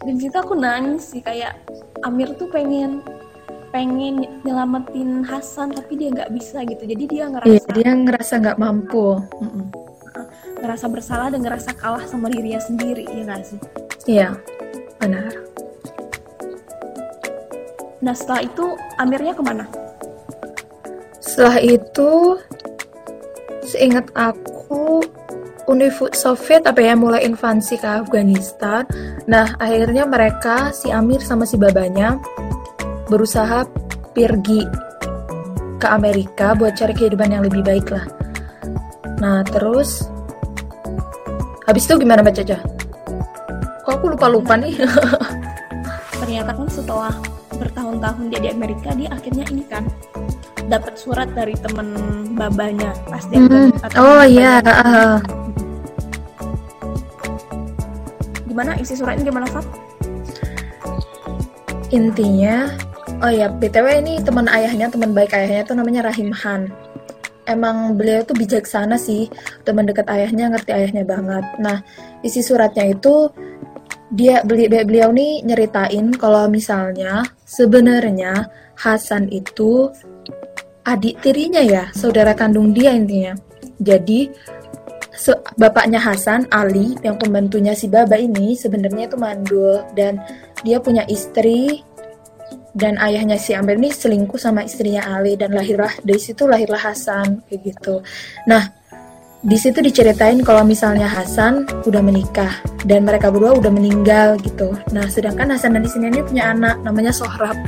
Dan 0.04 0.18
situ 0.20 0.36
aku 0.36 0.58
nangis 0.58 1.14
sih 1.14 1.22
kayak 1.22 1.56
Amir 2.04 2.34
tuh 2.36 2.50
pengen 2.50 3.06
pengen 3.70 4.26
nyelamatin 4.46 5.22
Hasan 5.26 5.74
tapi 5.74 5.98
dia 5.98 6.10
nggak 6.10 6.34
bisa 6.34 6.66
gitu. 6.66 6.84
Jadi 6.84 7.04
dia 7.06 7.30
ngerasa 7.30 7.50
iya, 7.50 7.62
dia 7.70 7.92
ngerasa 7.94 8.34
nggak 8.42 8.58
mampu. 8.58 9.22
Ngerasa 10.64 10.86
bersalah 10.90 11.28
dan 11.30 11.44
ngerasa 11.46 11.76
kalah 11.78 12.04
sama 12.10 12.34
dirinya 12.34 12.60
sendiri 12.60 13.06
ya 13.06 13.24
nggak 13.30 13.44
sih? 13.46 13.60
Iya 14.04 14.36
benar 15.00 15.32
nah 18.04 18.12
setelah 18.12 18.44
itu 18.44 18.66
Amirnya 19.00 19.32
ke 19.32 19.42
mana 19.42 19.66
setelah 21.24 21.58
itu 21.64 22.38
seingat 23.64 24.12
aku 24.12 25.02
Uni 25.72 25.88
Soviet 26.12 26.68
apa 26.68 26.84
ya 26.84 26.94
mulai 26.94 27.24
invasi 27.24 27.80
ke 27.80 27.88
Afghanistan. 27.88 28.84
Nah 29.32 29.56
akhirnya 29.56 30.04
mereka 30.04 30.76
si 30.76 30.92
Amir 30.92 31.24
sama 31.24 31.48
si 31.48 31.56
babanya 31.56 32.20
berusaha 33.08 33.64
pergi 34.12 34.68
ke 35.80 35.88
Amerika 35.88 36.52
buat 36.56 36.76
cari 36.76 36.92
kehidupan 36.92 37.32
yang 37.32 37.44
lebih 37.48 37.64
baik 37.64 37.88
lah. 37.96 38.04
Nah 39.24 39.48
terus 39.48 40.04
habis 41.64 41.88
itu 41.88 41.96
gimana 41.96 42.20
Mbak 42.20 42.36
Caca? 42.44 42.58
Kok 43.88 43.94
aku 44.00 44.06
lupa-lupa 44.20 44.60
nih? 44.60 44.84
Ternyata 46.20 46.52
kan 46.56 46.68
setelah 46.68 47.14
bertahun-tahun 47.64 48.24
dia 48.30 48.40
di 48.44 48.50
Amerika 48.52 48.92
dia 48.92 49.10
akhirnya 49.16 49.46
ini 49.48 49.64
kan 49.66 49.88
dapat 50.68 51.00
surat 51.00 51.32
dari 51.32 51.56
temen 51.56 51.88
babanya 52.36 52.92
pas 53.08 53.24
dia 53.32 53.40
hmm. 53.40 53.72
oh 53.96 54.24
iya 54.28 54.60
uh. 54.64 55.18
gimana 58.44 58.76
isi 58.78 58.94
suratnya 59.00 59.24
gimana 59.24 59.48
Fat? 59.48 59.66
intinya 61.94 62.68
Oh 63.24 63.32
ya, 63.32 63.48
BTW 63.48 64.04
ini 64.04 64.20
teman 64.20 64.52
ayahnya, 64.52 64.92
teman 64.92 65.16
baik 65.16 65.32
ayahnya 65.32 65.64
tuh 65.64 65.80
namanya 65.80 66.12
Rahim 66.12 66.36
Han. 66.44 66.68
Emang 67.48 67.96
beliau 67.96 68.20
tuh 68.28 68.36
bijaksana 68.36 69.00
sih, 69.00 69.32
teman 69.64 69.88
dekat 69.88 70.12
ayahnya, 70.12 70.52
ngerti 70.52 70.76
ayahnya 70.76 71.08
banget. 71.08 71.48
Nah, 71.56 71.80
isi 72.20 72.44
suratnya 72.44 72.84
itu 72.92 73.32
dia 74.14 74.46
beli 74.46 74.70
beliau 74.70 75.10
nih 75.10 75.42
nyeritain 75.42 76.14
kalau 76.14 76.46
misalnya 76.46 77.26
sebenarnya 77.50 78.46
Hasan 78.74 79.30
itu 79.30 79.90
adik 80.86 81.22
tirinya 81.26 81.62
ya, 81.62 81.90
saudara 81.94 82.34
kandung 82.38 82.74
dia 82.74 82.94
intinya. 82.94 83.34
Jadi 83.82 84.30
bapaknya 85.58 86.02
Hasan, 86.02 86.46
Ali, 86.50 86.98
yang 87.02 87.18
pembantunya 87.18 87.74
si 87.74 87.90
Baba 87.90 88.18
ini 88.18 88.54
sebenarnya 88.58 89.10
itu 89.10 89.18
mandul 89.18 89.82
dan 89.98 90.22
dia 90.66 90.78
punya 90.82 91.06
istri 91.10 91.82
dan 92.74 92.98
ayahnya 92.98 93.38
si 93.38 93.54
Amir 93.54 93.78
ini 93.78 93.94
selingkuh 93.94 94.42
sama 94.42 94.66
istrinya 94.66 95.06
Ali 95.06 95.38
dan 95.38 95.54
lahirlah 95.54 95.94
dari 96.02 96.18
situ 96.18 96.50
lahirlah 96.50 96.82
Hasan 96.82 97.46
kayak 97.46 97.62
gitu. 97.70 98.02
Nah 98.50 98.83
di 99.44 99.60
situ 99.60 99.84
diceritain 99.84 100.40
kalau 100.40 100.64
misalnya 100.64 101.04
Hasan 101.04 101.68
udah 101.84 102.00
menikah 102.00 102.64
dan 102.88 103.04
mereka 103.04 103.28
berdua 103.28 103.60
udah 103.60 103.72
meninggal 103.76 104.40
gitu. 104.40 104.72
Nah 104.96 105.04
sedangkan 105.12 105.52
Hasan 105.52 105.76
dan 105.76 105.84
istrinya 105.84 106.16
ini 106.16 106.24
punya 106.24 106.56
anak 106.56 106.80
namanya 106.88 107.12
Sohrab 107.12 107.60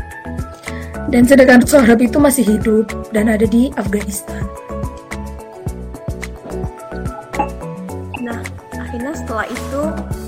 dan 1.11 1.27
sedangkan 1.27 1.67
Sohrab 1.67 1.99
itu 1.99 2.15
masih 2.15 2.47
hidup 2.47 2.87
dan 3.11 3.27
ada 3.27 3.43
di 3.43 3.75
Afghanistan. 3.75 4.39
Nah 8.23 8.39
akhirnya 8.79 9.11
setelah 9.11 9.45
itu 9.51 9.83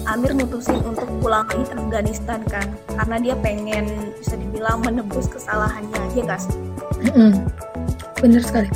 Amir 0.07 0.35
mutusin 0.35 0.79
untuk 0.83 1.07
pulang 1.23 1.47
ke 1.47 1.63
Afghanistan 1.71 2.43
kan 2.47 2.67
karena 2.91 3.15
dia 3.23 3.35
pengen 3.39 3.87
bisa 4.19 4.35
dibilang 4.35 4.83
menebus 4.83 5.31
kesalahannya 5.31 5.99
ya 6.11 6.23
gak 6.27 6.43
sih? 6.43 6.55
Mm-hmm. 7.07 7.31
Bener 8.19 8.43
sekali. 8.43 8.71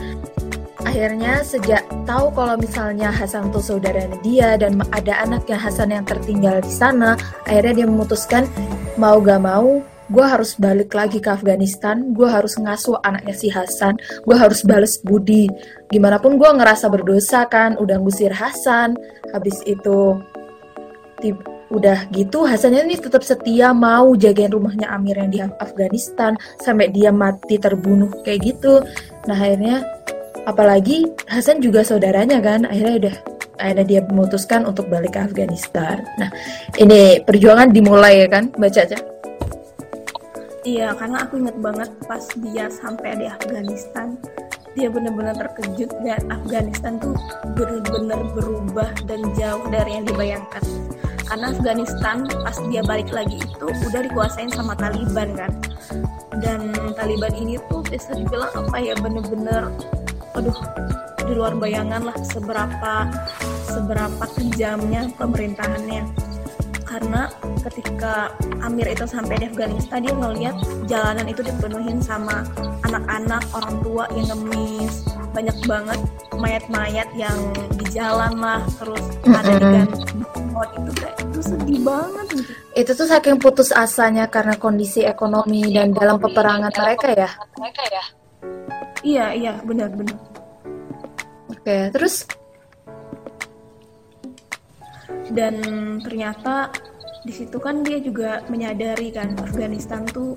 Akhirnya 0.82 1.46
sejak 1.46 1.86
tahu 2.04 2.34
kalau 2.34 2.58
misalnya 2.58 3.14
Hasan 3.14 3.54
tuh 3.54 3.62
saudaranya 3.62 4.18
dia 4.26 4.58
dan 4.58 4.82
ada 4.92 5.22
anaknya 5.22 5.58
Hasan 5.58 5.94
yang 5.94 6.06
tertinggal 6.06 6.60
di 6.60 6.74
sana, 6.74 7.16
akhirnya 7.46 7.84
dia 7.84 7.88
memutuskan 7.88 8.44
mau 8.98 9.22
gak 9.24 9.42
mau 9.42 9.82
gue 10.12 10.26
harus 10.28 10.60
balik 10.60 10.92
lagi 10.92 11.24
ke 11.24 11.32
Afghanistan, 11.32 12.12
gue 12.12 12.28
harus 12.28 12.60
ngasuh 12.60 13.00
anaknya 13.08 13.32
si 13.32 13.48
Hasan, 13.48 13.96
gue 14.28 14.36
harus 14.36 14.60
bales 14.68 15.00
budi. 15.00 15.48
Gimana 15.88 16.20
pun 16.20 16.36
gue 16.36 16.52
ngerasa 16.52 16.92
berdosa 16.92 17.48
kan, 17.48 17.80
udah 17.80 17.96
ngusir 17.96 18.36
Hasan, 18.36 19.00
habis 19.32 19.64
itu 19.64 20.20
udah 21.72 22.12
gitu 22.12 22.44
Hasan 22.44 22.76
ini 22.76 23.00
tetap 23.00 23.24
setia 23.24 23.72
mau 23.72 24.12
jagain 24.20 24.52
rumahnya 24.52 24.92
Amir 24.92 25.16
yang 25.16 25.32
di 25.32 25.40
Afghanistan 25.40 26.36
sampai 26.60 26.92
dia 26.92 27.16
mati 27.16 27.56
terbunuh 27.56 28.12
kayak 28.28 28.44
gitu 28.44 28.84
nah 29.30 29.38
akhirnya 29.40 29.80
apalagi 30.46 31.08
Hasan 31.30 31.62
juga 31.62 31.86
saudaranya 31.86 32.42
kan 32.42 32.68
akhirnya 32.68 33.08
udah 33.08 33.16
akhirnya 33.62 33.86
dia 33.86 34.02
memutuskan 34.10 34.66
untuk 34.66 34.90
balik 34.90 35.14
ke 35.14 35.22
Afghanistan. 35.22 36.02
Nah, 36.18 36.34
ini 36.82 37.22
perjuangan 37.22 37.70
dimulai 37.70 38.26
ya 38.26 38.28
kan, 38.28 38.50
Mbak 38.58 38.72
Caca? 38.74 38.98
Iya, 40.62 40.94
karena 40.98 41.26
aku 41.26 41.42
inget 41.42 41.58
banget 41.62 41.90
pas 42.06 42.22
dia 42.42 42.70
sampai 42.70 43.18
di 43.18 43.26
Afghanistan, 43.30 44.18
dia 44.78 44.90
benar-benar 44.90 45.34
terkejut 45.38 45.90
dan 46.06 46.22
Afghanistan 46.30 47.02
tuh 47.02 47.18
benar-benar 47.58 48.22
berubah 48.34 48.90
dan 49.10 49.22
jauh 49.38 49.66
dari 49.70 50.02
yang 50.02 50.06
dibayangkan. 50.06 50.64
Karena 51.26 51.56
Afghanistan 51.56 52.28
pas 52.44 52.58
dia 52.68 52.84
balik 52.84 53.10
lagi 53.10 53.40
itu 53.40 53.68
udah 53.90 54.02
dikuasain 54.04 54.52
sama 54.52 54.76
Taliban 54.78 55.34
kan. 55.34 55.52
Dan 56.44 56.76
Taliban 56.94 57.34
ini 57.34 57.58
tuh 57.72 57.82
bisa 57.88 58.14
dibilang 58.14 58.52
apa 58.52 58.78
ya 58.84 58.94
bener-bener 59.00 59.72
aduh 60.36 60.58
di 61.28 61.34
luar 61.38 61.54
bayangan 61.56 62.12
lah 62.12 62.18
seberapa 62.28 63.08
seberapa 63.66 64.24
kejamnya 64.36 65.08
pemerintahannya. 65.16 66.04
Karena 66.92 67.32
ketika 67.64 68.36
Amir 68.60 68.84
itu 68.92 69.08
sampai 69.08 69.40
di 69.40 69.48
Afghanistan 69.48 70.04
dia 70.04 70.12
ngeliat 70.12 70.56
jalanan 70.92 71.24
itu 71.32 71.40
dipenuhin 71.40 72.04
sama 72.04 72.44
anak-anak 72.84 73.48
orang 73.56 73.76
tua 73.80 74.04
yang 74.12 74.28
ngemis. 74.36 75.08
Banyak 75.32 75.56
banget 75.64 76.00
mayat-mayat 76.36 77.08
yang 77.16 77.38
di 77.80 77.86
jalan 77.96 78.36
lah 78.36 78.60
terus 78.76 79.04
ada 79.24 79.56
di 79.56 79.68
gantung 79.72 80.04
itu 80.52 80.92
kayak 81.00 81.16
itu 81.32 81.40
sedih 81.42 81.80
banget 81.80 82.26
gitu. 82.44 82.52
Itu 82.76 82.92
tuh 82.92 83.08
saking 83.08 83.40
putus 83.40 83.72
asanya 83.72 84.28
karena 84.28 84.60
kondisi 84.60 85.08
ekonomi 85.08 85.72
dan 85.72 85.96
dalam 85.96 86.20
peperangan 86.20 86.76
mereka 86.76 87.08
ya. 87.16 87.32
Iya 89.02 89.34
iya 89.34 89.54
benar-benar 89.66 90.32
Oke, 91.62 91.94
terus? 91.94 92.26
Dan 95.30 95.56
ternyata 96.02 96.74
di 97.22 97.30
situ 97.30 97.62
kan 97.62 97.86
dia 97.86 98.02
juga 98.02 98.42
menyadari 98.50 99.14
kan 99.14 99.38
Afghanistan 99.38 100.02
tuh 100.10 100.34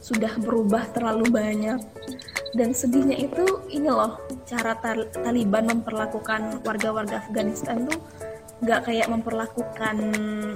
sudah 0.00 0.32
berubah 0.40 0.88
terlalu 0.96 1.28
banyak. 1.28 1.76
Dan 2.56 2.72
sedihnya 2.72 3.20
itu 3.20 3.44
ini 3.68 3.92
loh 3.92 4.16
cara 4.48 4.72
Tal- 4.80 5.12
Taliban 5.12 5.68
memperlakukan 5.68 6.64
warga-warga 6.64 7.20
Afghanistan 7.20 7.84
tuh 7.84 8.00
nggak 8.64 8.88
kayak 8.88 9.12
memperlakukan 9.12 9.96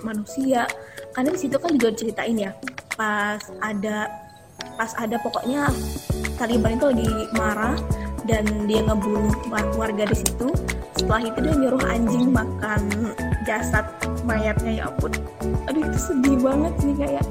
manusia. 0.01 0.65
Karena 1.13 1.37
di 1.37 1.41
situ 1.45 1.61
kan 1.61 1.77
juga 1.77 1.93
diceritain 1.93 2.41
ya 2.41 2.57
pas 2.97 3.43
ada 3.61 4.09
pas 4.81 4.97
ada 4.97 5.21
pokoknya 5.21 5.69
Taliban 6.41 6.81
itu 6.81 6.89
lagi 6.89 7.05
marah 7.37 7.77
dan 8.25 8.49
dia 8.65 8.81
ngebunuh 8.81 9.29
war- 9.53 9.77
warga 9.77 10.09
di 10.09 10.17
situ. 10.25 10.49
Setelah 10.97 11.29
itu 11.29 11.39
dia 11.45 11.53
nyuruh 11.53 11.85
anjing 11.85 12.33
makan 12.33 13.13
jasad 13.45 13.85
mayatnya 14.25 14.81
ya 14.81 14.89
ampun. 14.89 15.13
Aduh 15.69 15.85
itu 15.85 15.99
sedih 16.01 16.41
banget 16.41 16.73
sih 16.81 16.97
kayak 16.97 17.25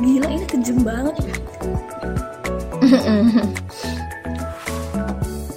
gila 0.00 0.28
ini 0.32 0.46
kejam 0.48 0.80
banget. 0.80 1.16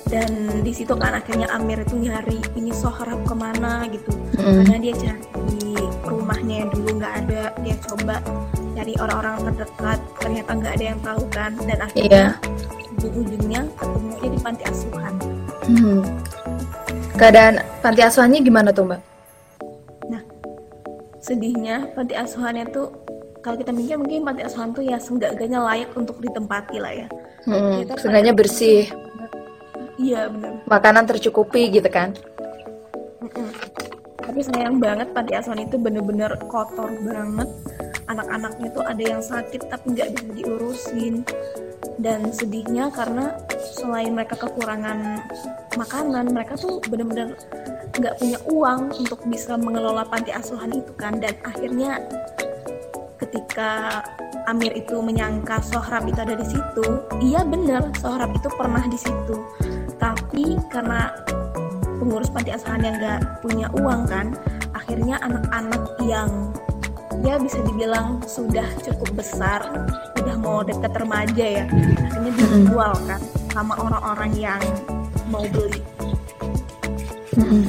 Dan 0.09 0.31
di 0.65 0.73
situ 0.73 0.91
kan 0.97 1.15
akhirnya 1.15 1.47
Amir 1.53 1.85
itu 1.85 1.95
nyari 1.95 2.43
ini 2.59 2.75
Sohrab 2.75 3.23
ke 3.23 3.35
mana 3.39 3.87
gitu. 3.87 4.09
Mm. 4.39 4.63
karena 4.63 4.77
dia 4.79 4.93
cari 4.95 5.75
rumahnya 6.07 6.55
yang 6.63 6.69
dulu 6.71 6.89
nggak 6.95 7.13
ada 7.27 7.43
dia 7.59 7.75
coba 7.83 8.15
cari 8.79 8.93
orang-orang 8.95 9.35
terdekat 9.43 9.99
ternyata 10.23 10.51
nggak 10.55 10.73
ada 10.79 10.85
yang 10.87 10.99
tahu 11.03 11.21
kan 11.35 11.51
dan 11.67 11.79
akhirnya 11.83 12.25
ujung-ujungnya 12.95 13.61
ketemunya 13.75 14.29
di 14.31 14.39
panti 14.39 14.63
asuhan 14.63 15.15
Hmm. 15.69 16.01
Keadaan 17.13 17.61
panti 17.85 18.01
asuhannya 18.01 18.41
gimana 18.41 18.73
tuh, 18.73 18.89
Mbak? 18.89 19.01
sedihnya 21.19 21.93
panti 21.93 22.17
asuhannya 22.17 22.65
tuh 22.73 22.89
kalau 23.45 23.59
kita 23.59 23.69
mikir 23.69 24.01
mungkin 24.01 24.25
panti 24.25 24.41
asuhan 24.41 24.73
tuh 24.73 24.81
ya 24.81 24.97
seenggak-enggaknya 24.97 25.59
layak 25.61 25.91
untuk 25.93 26.17
ditempati 26.17 26.81
lah 26.81 27.05
ya 27.05 27.07
Hmm, 27.45 27.85
seenggaknya 27.95 28.33
panti 28.35 28.41
bersih, 28.43 28.83
iya 29.95 30.27
benar 30.27 30.59
makanan 30.67 31.07
tercukupi 31.07 31.71
gitu 31.71 31.87
kan. 31.87 32.11
Mm-mm. 33.23 33.47
Tapi 34.19 34.39
sayang 34.43 34.75
banget 34.83 35.07
panti 35.15 35.33
asuhan 35.39 35.63
itu 35.63 35.79
bener-bener 35.79 36.35
kotor 36.51 36.91
banget. 36.99 37.49
Anak-anaknya 38.09 38.67
tuh 38.73 38.83
ada 38.83 39.03
yang 39.03 39.21
sakit 39.21 39.69
tapi 39.69 39.93
nggak 39.93 40.09
bisa 40.17 40.27
diurusin. 40.33 41.15
Dan 41.99 42.31
sedihnya 42.31 42.91
karena 42.91 43.35
selain 43.75 44.15
mereka 44.15 44.39
kekurangan 44.39 45.23
makanan, 45.75 46.31
mereka 46.31 46.55
tuh 46.55 46.79
bener-bener 46.87 47.35
nggak 47.99 48.15
punya 48.17 48.39
uang 48.47 48.81
untuk 48.97 49.19
bisa 49.27 49.59
mengelola 49.59 50.07
panti 50.07 50.31
asuhan 50.33 50.73
itu 50.73 50.91
kan. 50.97 51.19
Dan 51.21 51.35
akhirnya 51.43 52.01
ketika 53.19 54.01
Amir 54.47 54.73
itu 54.73 54.97
menyangka 54.97 55.61
Sohrab 55.61 56.09
itu 56.09 56.17
ada 56.17 56.33
di 56.33 56.47
situ, 56.47 56.85
iya 57.21 57.45
bener 57.45 57.93
Sohrab 58.01 58.33
itu 58.33 58.49
pernah 58.57 58.81
di 58.89 58.97
situ. 58.97 59.35
Tapi 59.99 60.57
karena 60.71 61.13
pengurus 61.99 62.31
panti 62.31 62.55
asuhan 62.55 62.81
yang 62.81 62.95
nggak 62.97 63.19
punya 63.43 63.67
uang 63.75 64.07
kan 64.07 64.31
akhirnya 64.71 65.19
anak-anak 65.19 65.83
yang 66.07 66.31
ya 67.23 67.35
bisa 67.39 67.59
dibilang 67.67 68.23
sudah 68.23 68.65
cukup 68.83 69.19
besar 69.19 69.59
udah 70.19 70.35
mau 70.39 70.63
deket 70.63 70.91
remaja 70.95 71.45
ya. 71.63 71.65
Akhirnya 72.07 72.31
dijual 72.35 72.93
kan 73.07 73.21
sama 73.51 73.73
orang-orang 73.75 74.31
yang 74.35 74.61
mau 75.27 75.43
beli. 75.51 75.81
Mm-mm. 77.35 77.65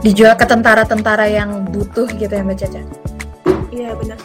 Dijual 0.00 0.32
ke 0.36 0.48
tentara-tentara 0.48 1.28
yang 1.28 1.68
butuh 1.68 2.08
gitu 2.16 2.32
ya 2.32 2.40
Mbak 2.44 2.56
Caca. 2.56 2.82
iya 3.70 3.92
benar. 3.94 4.18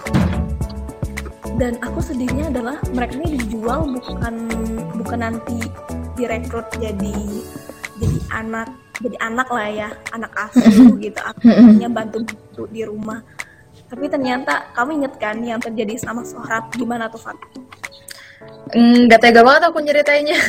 Dan 1.56 1.80
aku 1.80 2.00
sedihnya 2.04 2.52
adalah 2.52 2.80
mereka 2.92 3.16
ini 3.20 3.40
dijual 3.40 3.88
bukan 3.88 4.36
bukan 5.00 5.20
nanti 5.20 5.64
direkrut 6.20 6.68
jadi 6.80 7.16
jadi 7.96 8.18
anak 8.36 8.68
jadi 9.00 9.16
anak 9.20 9.48
lah 9.52 9.68
ya 9.68 9.90
anak 10.16 10.32
asuh 10.36 10.96
gitu. 11.00 11.20
Akhirnya 11.20 11.92
bantu 11.92 12.24
bantu 12.24 12.72
di 12.72 12.88
rumah 12.88 13.20
tapi 13.86 14.06
ternyata 14.10 14.74
kamu 14.74 15.04
inget 15.04 15.14
kan 15.22 15.38
yang 15.46 15.62
terjadi 15.62 15.98
sama 16.02 16.26
Sohrab 16.26 16.74
gimana 16.74 17.06
tuh 17.10 17.22
Fat? 17.22 17.38
Mm, 18.74 19.06
Nggak 19.06 19.22
tega 19.22 19.42
banget 19.46 19.64
aku 19.70 19.78
nyeritainnya. 19.82 20.40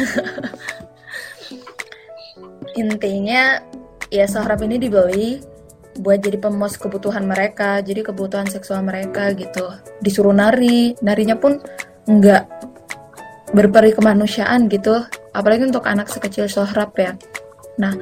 Intinya 2.81 3.61
ya 4.09 4.25
Sohrab 4.29 4.65
ini 4.65 4.81
dibeli 4.81 5.41
buat 6.01 6.21
jadi 6.21 6.37
pemuas 6.37 6.77
kebutuhan 6.77 7.25
mereka, 7.25 7.81
jadi 7.81 8.05
kebutuhan 8.05 8.49
seksual 8.49 8.85
mereka 8.85 9.33
gitu. 9.33 9.73
Disuruh 10.01 10.33
nari, 10.33 10.93
narinya 11.01 11.37
pun 11.37 11.61
nggak 12.05 12.45
berperi 13.57 13.97
kemanusiaan 13.97 14.69
gitu, 14.69 14.93
apalagi 15.33 15.65
untuk 15.65 15.89
anak 15.89 16.13
sekecil 16.13 16.49
Sohrab 16.49 16.93
ya. 16.97 17.17
Nah, 17.81 17.97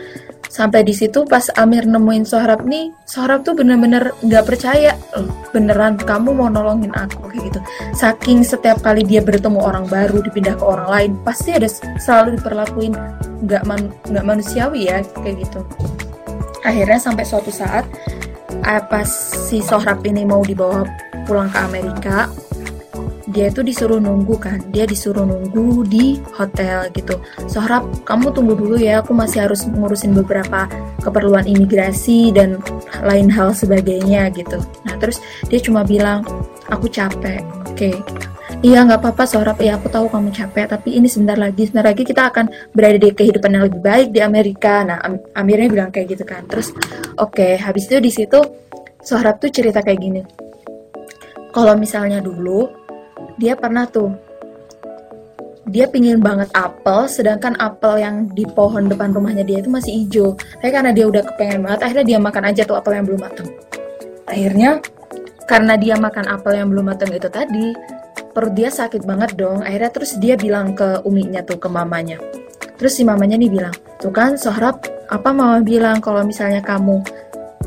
sampai 0.55 0.87
di 0.87 0.95
situ 0.95 1.27
pas 1.27 1.51
Amir 1.59 1.83
nemuin 1.83 2.23
Sohrab 2.23 2.63
nih, 2.63 2.95
Sohrab 3.03 3.43
tuh 3.43 3.59
bener-bener 3.59 4.15
nggak 4.23 4.47
percaya, 4.47 4.95
loh, 5.19 5.35
beneran 5.51 5.99
kamu 5.99 6.31
mau 6.31 6.47
nolongin 6.47 6.95
aku 6.95 7.27
kayak 7.27 7.51
gitu. 7.51 7.61
Saking 7.99 8.47
setiap 8.47 8.79
kali 8.87 9.03
dia 9.03 9.19
bertemu 9.19 9.59
orang 9.59 9.91
baru, 9.91 10.23
dipindah 10.23 10.55
ke 10.55 10.63
orang 10.63 10.87
lain, 10.87 11.11
pasti 11.27 11.59
ada 11.59 11.67
selalu 11.99 12.39
diperlakuin 12.39 12.95
nggak 13.43 13.67
man- 13.67 13.91
nggak 14.07 14.23
manusiawi 14.23 14.87
ya 14.87 15.03
kayak 15.27 15.43
gitu. 15.43 15.67
Akhirnya 16.63 17.03
sampai 17.03 17.27
suatu 17.27 17.51
saat, 17.51 17.83
eh, 18.63 18.83
pas 18.87 19.11
si 19.51 19.59
Sohrab 19.59 20.07
ini 20.07 20.23
mau 20.23 20.47
dibawa 20.47 20.87
pulang 21.27 21.51
ke 21.51 21.59
Amerika, 21.59 22.31
dia 23.35 23.51
itu 23.51 23.67
disuruh 23.67 23.99
nunggu 23.99 24.39
kan. 24.39 24.63
Dia 24.71 24.87
disuruh 24.87 25.27
nunggu 25.27 25.83
di 25.91 26.23
hotel 26.39 26.87
gitu. 26.95 27.19
Sohrab 27.51 27.83
kamu 28.07 28.31
tunggu 28.31 28.55
dulu 28.55 28.79
ya. 28.79 29.03
Aku 29.03 29.11
masih 29.11 29.51
harus 29.51 29.67
ngurusin 29.67 30.15
beberapa 30.15 30.71
keperluan 31.03 31.45
imigrasi 31.51 32.31
dan 32.31 32.63
lain 33.03 33.27
hal 33.27 33.51
sebagainya 33.51 34.31
gitu. 34.33 34.63
Nah 34.87 34.95
terus 35.03 35.19
dia 35.51 35.59
cuma 35.59 35.83
bilang 35.83 36.23
aku 36.71 36.87
capek. 36.87 37.43
Oke. 37.67 37.99
Iya 38.65 38.81
nggak 38.81 39.03
apa-apa 39.03 39.29
Sohrab, 39.29 39.61
ya 39.61 39.77
aku 39.77 39.93
tahu 39.93 40.09
kamu 40.09 40.33
capek, 40.33 40.65
tapi 40.65 40.97
ini 40.97 41.05
sebentar 41.05 41.37
lagi, 41.37 41.69
sebentar 41.69 41.93
lagi 41.93 42.01
kita 42.01 42.33
akan 42.33 42.73
berada 42.73 42.97
di 42.97 43.13
kehidupan 43.13 43.53
yang 43.53 43.69
lebih 43.69 43.81
baik 43.85 44.09
di 44.09 44.25
Amerika. 44.25 44.81
Nah, 44.81 45.05
Am- 45.05 45.21
Amirnya 45.37 45.69
bilang 45.69 45.91
kayak 45.93 46.17
gitu 46.17 46.25
kan. 46.25 46.49
Terus, 46.49 46.73
oke, 47.21 47.61
habis 47.61 47.85
itu 47.93 48.01
di 48.01 48.09
situ 48.09 48.41
Sohrab 49.05 49.37
tuh 49.37 49.53
cerita 49.53 49.85
kayak 49.85 50.01
gini. 50.01 50.23
Kalau 51.53 51.77
misalnya 51.77 52.25
dulu 52.25 52.84
dia 53.41 53.55
pernah 53.59 53.87
tuh. 53.89 54.13
Dia 55.65 55.89
pingin 55.89 56.21
banget 56.21 56.53
apel 56.53 57.09
sedangkan 57.09 57.57
apel 57.57 57.99
yang 57.99 58.17
di 58.31 58.45
pohon 58.45 58.85
depan 58.85 59.17
rumahnya 59.17 59.43
dia 59.43 59.65
itu 59.65 59.73
masih 59.73 60.05
hijau. 60.05 60.37
Tapi 60.61 60.71
karena 60.71 60.93
dia 60.93 61.09
udah 61.09 61.23
kepengen 61.25 61.65
banget 61.65 61.81
akhirnya 61.89 62.07
dia 62.15 62.19
makan 62.21 62.45
aja 62.53 62.63
tuh 62.69 62.77
apel 62.77 63.01
yang 63.01 63.07
belum 63.09 63.21
matang 63.25 63.49
akhirnya 64.35 64.81
karena 65.45 65.75
dia 65.77 65.95
makan 66.01 66.27
apel 66.33 66.57
yang 66.57 66.69
belum 66.73 66.85
matang 66.89 67.13
itu 67.13 67.29
tadi 67.29 67.77
perut 68.35 68.51
dia 68.57 68.73
sakit 68.73 69.07
banget 69.07 69.39
dong. 69.39 69.63
Akhirnya 69.63 69.91
terus 69.95 70.17
dia 70.19 70.35
bilang 70.35 70.75
ke 70.75 71.05
uminya 71.07 71.45
tuh 71.45 71.61
ke 71.61 71.69
mamanya. 71.71 72.19
Terus 72.75 72.99
si 72.99 73.07
mamanya 73.07 73.39
nih 73.39 73.53
bilang 73.53 73.75
tuh 74.03 74.11
kan 74.11 74.35
Sohrab 74.35 74.83
apa 75.07 75.31
mama 75.31 75.63
bilang 75.63 76.03
kalau 76.03 76.27
misalnya 76.27 76.59
kamu 76.65 76.99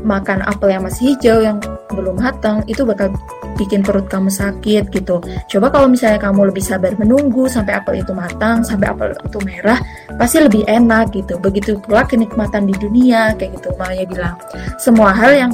makan 0.04 0.44
apel 0.46 0.74
yang 0.74 0.82
masih 0.86 1.14
hijau 1.14 1.38
yang 1.42 1.58
belum 1.92 2.20
matang 2.20 2.62
itu 2.70 2.86
bakal 2.86 3.10
bikin 3.58 3.82
perut 3.82 4.06
kamu 4.06 4.30
sakit 4.30 4.88
gitu. 4.94 5.18
Coba 5.50 5.66
kalau 5.74 5.90
misalnya 5.90 6.22
kamu 6.22 6.54
lebih 6.54 6.62
sabar 6.62 6.94
menunggu 6.94 7.50
sampai 7.50 7.74
apel 7.74 8.00
itu 8.00 8.14
matang, 8.14 8.62
sampai 8.62 8.86
apel 8.94 9.18
itu 9.18 9.38
merah, 9.42 9.82
pasti 10.14 10.38
lebih 10.38 10.62
enak 10.70 11.10
gitu. 11.10 11.36
Begitu 11.42 11.82
pula 11.82 12.06
kenikmatan 12.06 12.70
di 12.70 12.74
dunia 12.78 13.34
kayak 13.34 13.58
gitu. 13.58 13.74
Mamanya 13.74 14.06
bilang, 14.06 14.34
semua 14.78 15.10
hal 15.10 15.34
yang 15.34 15.52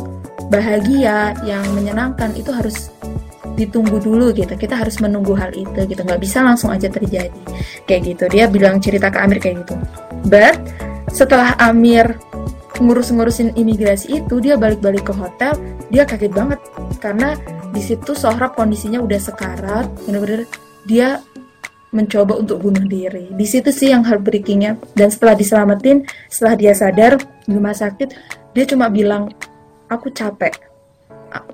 bahagia, 0.52 1.32
yang 1.48 1.64
menyenangkan 1.72 2.36
itu 2.36 2.52
harus 2.52 2.92
ditunggu 3.56 4.02
dulu 4.02 4.36
gitu. 4.36 4.52
Kita 4.52 4.76
harus 4.76 5.00
menunggu 5.00 5.32
hal 5.32 5.56
itu 5.56 5.88
gitu. 5.88 6.04
Nggak 6.04 6.20
bisa 6.20 6.44
langsung 6.44 6.68
aja 6.74 6.92
terjadi 6.92 7.32
kayak 7.88 8.02
gitu. 8.04 8.24
Dia 8.28 8.44
bilang 8.52 8.84
cerita 8.84 9.08
ke 9.08 9.16
Amir 9.16 9.40
kayak 9.40 9.64
gitu. 9.64 9.74
But 10.28 10.60
setelah 11.08 11.56
Amir 11.62 12.18
ngurus-ngurusin 12.82 13.54
imigrasi 13.54 14.18
itu 14.22 14.42
dia 14.42 14.58
balik-balik 14.58 15.06
ke 15.06 15.14
hotel 15.14 15.54
dia 15.90 16.02
kaget 16.02 16.32
banget. 16.34 16.58
Karena 16.98 17.38
di 17.70 17.82
situ 17.82 18.14
Sohrab 18.14 18.58
kondisinya 18.58 18.98
udah 18.98 19.20
sekarat 19.20 19.86
bener-bener 20.06 20.48
dia 20.86 21.22
mencoba 21.94 22.34
untuk 22.42 22.66
bunuh 22.66 22.82
diri. 22.90 23.30
Di 23.30 23.46
situ 23.46 23.70
sih 23.70 23.94
yang 23.94 24.02
heartbreakingnya. 24.02 24.74
Dan 24.98 25.08
setelah 25.14 25.38
diselamatin 25.38 26.02
setelah 26.26 26.54
dia 26.58 26.72
sadar 26.74 27.22
di 27.46 27.52
rumah 27.54 27.76
sakit 27.76 28.08
dia 28.54 28.64
cuma 28.66 28.90
bilang 28.90 29.30
aku 29.86 30.10
capek. 30.10 30.54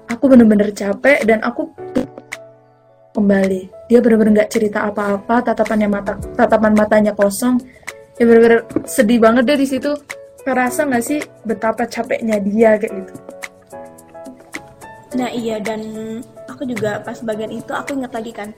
Aku 0.08 0.28
bener-bener 0.28 0.72
capek 0.72 1.24
dan 1.28 1.44
aku 1.44 1.68
kembali. 3.12 3.68
Dia 3.92 4.00
bener-bener 4.00 4.40
nggak 4.40 4.52
cerita 4.52 4.88
apa-apa 4.88 5.52
tatapannya 5.52 5.88
mata 5.88 6.16
tatapan 6.36 6.72
matanya 6.72 7.12
kosong. 7.12 7.60
Ya 8.16 8.24
bener-bener 8.28 8.64
sedih 8.84 9.20
banget 9.20 9.48
deh 9.48 9.60
di 9.60 9.68
situ 9.68 9.92
ngerasa 10.44 10.88
nggak 10.88 11.04
sih 11.04 11.20
betapa 11.44 11.84
capeknya 11.84 12.40
dia 12.40 12.80
kayak 12.80 12.94
gitu? 13.04 13.14
Nah 15.18 15.30
iya 15.34 15.58
dan 15.58 15.82
aku 16.46 16.64
juga 16.64 17.02
pas 17.02 17.18
bagian 17.20 17.50
itu 17.50 17.72
aku 17.74 17.98
ingat 17.98 18.12
lagi 18.14 18.32
kan 18.32 18.50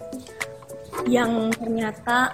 yang 1.09 1.51
ternyata 1.57 2.31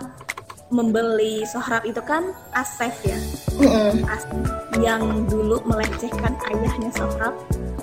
membeli 0.69 1.49
Sohrab 1.49 1.85
itu 1.89 2.01
kan 2.05 2.35
Asef 2.53 2.93
ya? 3.07 3.19
Mm 3.57 4.05
Asef 4.05 4.37
yang 4.79 5.25
dulu 5.27 5.65
melecehkan 5.65 6.37
ayahnya 6.53 6.91
Sohrab 6.93 7.35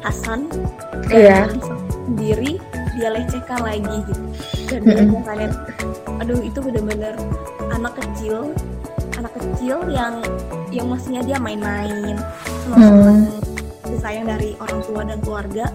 Hasan. 0.05 0.45
Iya. 1.09 1.49
Sendiri 2.05 2.61
dia 2.95 3.09
lecehkan 3.09 3.59
lagi 3.65 3.97
gitu. 4.05 4.23
Dan 4.69 4.81
mm 4.85 5.17
-hmm. 5.17 6.21
aduh 6.21 6.39
itu 6.41 6.59
bener-bener 6.61 7.13
anak 7.73 7.97
kecil 7.97 8.53
anak 9.25 9.41
kecil 9.41 9.77
yang 9.89 10.21
yang 10.69 10.85
maksudnya 10.85 11.21
dia 11.25 11.37
main-main 11.41 12.13
senang-senang 12.61 13.25
hmm. 13.25 13.89
disayang 13.89 14.29
dari 14.29 14.53
orang 14.61 14.79
tua 14.85 15.01
dan 15.01 15.17
keluarga 15.25 15.65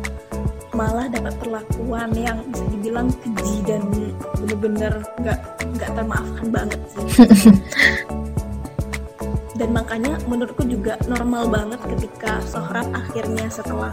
malah 0.71 1.11
dapat 1.11 1.35
perlakuan 1.43 2.15
yang 2.15 2.39
bisa 2.47 2.63
dibilang 2.71 3.11
keji 3.19 3.59
dan 3.67 3.83
bener-bener 4.39 5.03
nggak 5.19 5.39
nggak 5.67 5.91
termaafkan 5.99 6.47
banget 6.47 6.81
sih 6.95 7.07
dan 9.59 9.75
makanya 9.75 10.15
menurutku 10.31 10.63
juga 10.71 10.95
normal 11.11 11.51
banget 11.51 11.83
ketika 11.99 12.39
Sohrab 12.47 12.87
akhirnya 12.95 13.51
setelah 13.51 13.91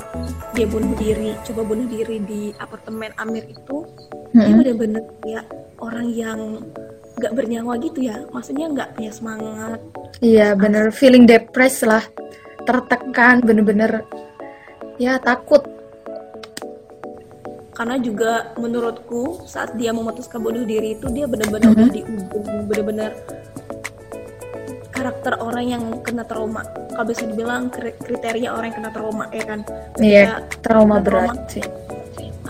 dia 0.53 0.69
bunuh 0.69 0.93
diri 1.01 1.33
coba 1.49 1.65
bunuh 1.65 1.89
diri 1.89 2.21
di 2.21 2.53
apartemen 2.61 3.09
Amir 3.17 3.49
itu 3.49 3.89
hmm. 4.37 4.37
dia 4.37 4.53
bener-bener 4.53 5.03
ya 5.25 5.41
orang 5.81 6.13
yang 6.13 6.61
nggak 7.17 7.33
bernyawa 7.33 7.73
gitu 7.81 7.99
ya. 8.05 8.23
Maksudnya 8.29 8.69
nggak 8.69 8.89
punya 8.93 9.11
semangat. 9.11 9.79
Iya 10.21 10.53
bener. 10.53 10.93
Feeling 10.93 11.25
depressed 11.25 11.89
lah. 11.89 12.05
Tertekan 12.63 13.41
bener-bener. 13.41 14.05
Ya 15.01 15.17
takut. 15.17 15.65
Karena 17.73 18.01
juga 18.01 18.53
menurutku 18.57 19.45
saat 19.45 19.77
dia 19.77 19.93
memutuskan 19.93 20.41
bunuh 20.41 20.65
diri 20.65 20.97
itu 20.97 21.05
dia 21.13 21.29
benar-benar 21.29 21.73
mm 21.73 21.77
-hmm. 21.77 21.93
di 21.93 22.01
ujung 22.01 22.65
benar-benar 22.65 23.11
karakter 24.89 25.37
orang 25.37 25.65
yang 25.69 25.83
kena 26.01 26.25
trauma. 26.25 26.65
Kalau 26.65 27.05
bisa 27.05 27.29
dibilang 27.29 27.69
kriteria 27.69 28.49
orang 28.49 28.73
yang 28.73 28.77
kena 28.81 28.91
trauma 28.93 29.25
ya 29.29 29.43
kan? 29.45 29.59
Iya 30.01 30.41
trauma 30.65 30.97
berat 30.97 31.37
trauma, 31.37 31.53
sih 31.53 31.65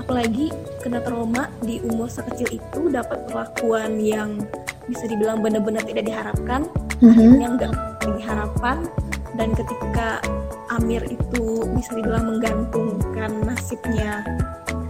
apalagi 0.07 0.55
kena 0.79 1.03
trauma 1.03 1.51
di 1.59 1.83
umur 1.83 2.07
sekecil 2.07 2.47
itu 2.63 2.87
dapat 2.87 3.27
perlakuan 3.27 3.99
yang 3.99 4.39
bisa 4.87 5.03
dibilang 5.03 5.43
benar-benar 5.43 5.83
tidak 5.83 6.07
diharapkan, 6.07 6.63
mm-hmm. 7.03 7.43
yang 7.43 7.59
enggak 7.59 7.75
diharapkan 8.07 8.87
dan 9.35 9.51
ketika 9.51 10.23
Amir 10.71 11.03
itu 11.11 11.67
bisa 11.75 11.91
dibilang 11.91 12.23
menggantungkan 12.31 13.35
nasibnya 13.43 14.23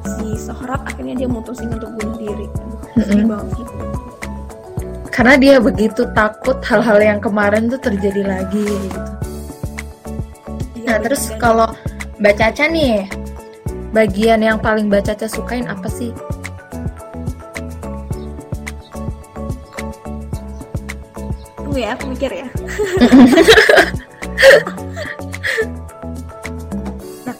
si 0.06 0.38
Sohrab 0.38 0.86
akhirnya 0.86 1.26
dia 1.26 1.30
mutusin 1.34 1.74
untuk 1.74 1.98
bunuh 1.98 2.18
diri. 2.22 2.48
Mm-hmm. 3.02 3.26
Karena 5.10 5.34
dia 5.34 5.58
begitu 5.58 6.06
takut 6.14 6.62
hal-hal 6.62 7.02
yang 7.02 7.18
kemarin 7.18 7.74
tuh 7.74 7.82
terjadi 7.82 8.22
lagi 8.22 8.70
gitu. 8.70 9.02
Ya, 10.86 10.94
nah, 10.94 10.98
terus 11.02 11.34
kalau 11.42 11.74
Mbak 12.22 12.38
Caca 12.38 12.70
nih, 12.70 13.10
bagian 13.98 14.46
yang 14.46 14.62
paling 14.62 14.94
Mbak 14.94 15.10
Caca 15.10 15.26
sukain 15.26 15.66
apa 15.66 15.90
sih? 15.90 16.14
Tunggu 21.58 21.82
ya, 21.82 21.98
aku 21.98 22.14
mikir 22.14 22.30
ya. 22.30 22.46
nah, 27.26 27.34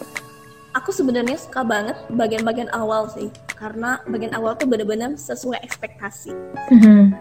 aku 0.74 0.90
sebenarnya 0.90 1.38
suka 1.38 1.62
banget 1.62 1.94
bagian-bagian 2.10 2.74
awal 2.74 3.06
sih, 3.14 3.30
karena 3.54 4.02
bagian 4.10 4.34
awal 4.34 4.58
tuh 4.58 4.66
benar-benar 4.66 5.14
sesuai 5.14 5.62
ekspektasi. 5.62 6.34
Mm-hmm. 6.74 7.14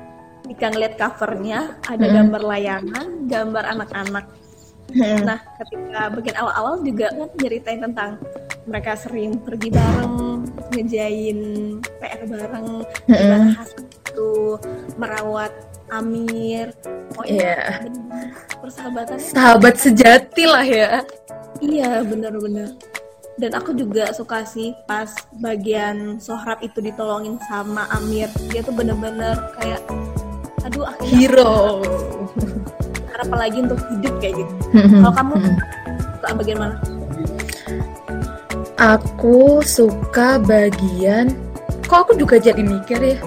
Jika 0.49 0.73
ngeliat 0.73 0.97
covernya, 0.97 1.77
ada 1.85 2.01
mm-hmm. 2.01 2.17
gambar 2.17 2.41
layangan, 2.41 3.29
gambar 3.29 3.69
anak-anak. 3.69 4.25
Mm-hmm. 4.97 5.29
Nah, 5.29 5.45
ketika 5.61 6.09
bagian 6.09 6.41
awal-awal 6.41 6.81
juga 6.81 7.13
kan 7.13 7.29
ceritain 7.37 7.85
tentang 7.85 8.17
mereka 8.67 8.99
sering 8.99 9.39
pergi 9.39 9.71
bareng 9.71 10.43
ngejain 10.75 11.39
PR 12.03 12.23
bareng 12.27 12.69
mm-hmm. 13.07 13.43
Hasan 13.55 13.85
itu 13.87 14.31
merawat 14.99 15.55
Amir. 15.87 16.75
Oh 17.15 17.23
iya. 17.23 17.79
yeah. 17.79 17.87
persahabatan. 18.59 19.23
Sahabat 19.23 19.79
sejati 19.79 20.45
lah 20.51 20.67
ya. 20.67 21.07
Iya 21.63 22.03
bener-bener. 22.03 22.75
Dan 23.39 23.55
aku 23.55 23.71
juga 23.77 24.11
suka 24.11 24.43
sih 24.43 24.75
pas 24.91 25.15
bagian 25.39 26.19
Sohrab 26.19 26.59
itu 26.67 26.83
ditolongin 26.83 27.39
sama 27.47 27.87
Amir. 27.95 28.27
Dia 28.51 28.67
tuh 28.67 28.75
bener-bener 28.75 29.39
kayak 29.63 29.81
aduh 30.67 30.91
akhirnya 30.91 31.15
hero. 31.15 31.55
Harapan 33.15 33.39
lagi 33.39 33.59
untuk 33.63 33.81
hidup 33.95 34.15
kayak 34.19 34.35
gitu. 34.43 34.55
Kalau 34.75 35.15
kamu 35.15 35.35
suka 36.19 36.29
bagian 36.35 36.59
mana 36.59 36.77
Aku 38.77 39.65
suka 39.65 40.37
bagian 40.37 41.33
kok 41.89 42.05
aku 42.05 42.13
juga 42.21 42.37
jadi 42.37 42.61
mikir 42.61 43.01
ya. 43.01 43.17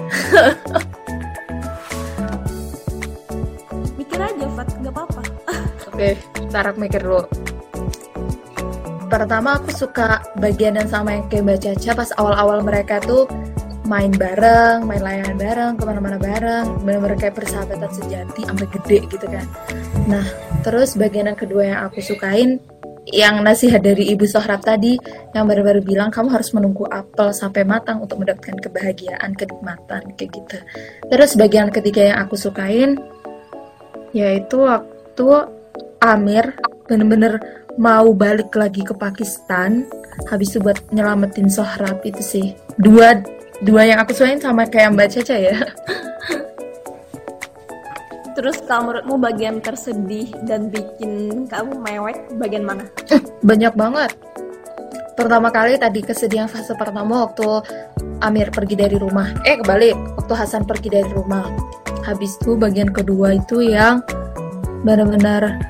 mikir 3.98 4.20
aja, 4.22 4.46
Fat, 4.54 4.70
nggak 4.78 4.94
apa-apa. 4.94 5.22
Oke, 5.90 6.14
tarak 6.54 6.78
mikir 6.78 7.02
dulu. 7.02 7.26
Pertama 9.10 9.58
aku 9.58 9.74
suka 9.74 10.22
bagian 10.38 10.78
yang 10.78 10.86
sama 10.86 11.18
yang 11.18 11.26
kayak 11.26 11.42
Mbak 11.42 11.58
Caca 11.66 11.98
pas 11.98 12.10
awal-awal 12.14 12.62
mereka 12.62 13.02
tuh 13.02 13.26
main 13.90 14.14
bareng, 14.14 14.86
main 14.86 15.02
layangan 15.02 15.34
bareng, 15.34 15.72
ke 15.74 15.82
mana-mana 15.82 16.22
bareng, 16.22 16.78
benar-benar 16.86 17.18
kayak 17.18 17.42
persahabatan 17.42 17.90
sejati 17.90 18.46
sampai 18.46 18.70
gede 18.70 19.02
gitu 19.10 19.26
kan. 19.26 19.50
Nah, 20.06 20.22
terus 20.62 20.94
bagian 20.94 21.26
yang 21.26 21.34
kedua 21.34 21.74
yang 21.74 21.90
aku 21.90 21.98
sukain 21.98 22.62
yang 23.10 23.42
nasihat 23.42 23.82
dari 23.82 24.10
Ibu 24.14 24.26
Sohrab 24.26 24.62
tadi 24.62 24.96
yang 25.34 25.46
baru-baru 25.46 25.82
bilang 25.82 26.08
kamu 26.08 26.30
harus 26.30 26.50
menunggu 26.54 26.86
apel 26.88 27.34
sampai 27.34 27.66
matang 27.66 28.02
untuk 28.02 28.22
mendapatkan 28.22 28.58
kebahagiaan, 28.58 29.34
kenikmatan 29.34 30.14
kayak 30.14 30.30
gitu. 30.34 30.58
Terus 31.10 31.34
bagian 31.34 31.68
ketiga 31.70 32.14
yang 32.14 32.18
aku 32.24 32.34
sukain 32.38 32.98
yaitu 34.10 34.66
waktu 34.66 35.26
Amir 36.02 36.56
bener-bener 36.90 37.38
mau 37.78 38.10
balik 38.10 38.50
lagi 38.58 38.82
ke 38.82 38.96
Pakistan 38.96 39.86
habis 40.26 40.50
itu 40.52 40.58
buat 40.58 40.80
nyelamatin 40.90 41.46
Sohrab 41.46 42.02
itu 42.02 42.18
sih 42.18 42.46
dua 42.80 43.22
dua 43.62 43.86
yang 43.86 44.02
aku 44.02 44.10
sukain 44.10 44.42
sama 44.42 44.66
kayak 44.66 44.96
Mbak 44.96 45.08
Caca 45.14 45.36
ya 45.38 45.54
Terus 48.36 48.62
kalau 48.64 48.90
menurutmu 48.90 49.14
bagian 49.18 49.56
tersedih 49.58 50.30
dan 50.46 50.70
bikin 50.70 51.44
kamu 51.50 51.82
mewek 51.82 52.16
bagian 52.38 52.64
mana? 52.64 52.84
Banyak 53.42 53.74
banget. 53.74 54.10
Pertama 55.18 55.52
kali 55.52 55.76
tadi 55.76 56.00
kesedihan 56.00 56.48
fase 56.48 56.72
pertama 56.78 57.28
waktu 57.28 57.60
Amir 58.24 58.48
pergi 58.52 58.76
dari 58.76 58.96
rumah. 58.96 59.32
Eh 59.44 59.60
kebalik, 59.60 59.96
waktu 60.16 60.32
Hasan 60.32 60.64
pergi 60.64 60.88
dari 60.88 61.10
rumah. 61.12 61.44
Habis 62.04 62.40
itu 62.40 62.56
bagian 62.56 62.88
kedua 62.88 63.36
itu 63.36 63.60
yang 63.60 64.00
benar-benar 64.80 65.60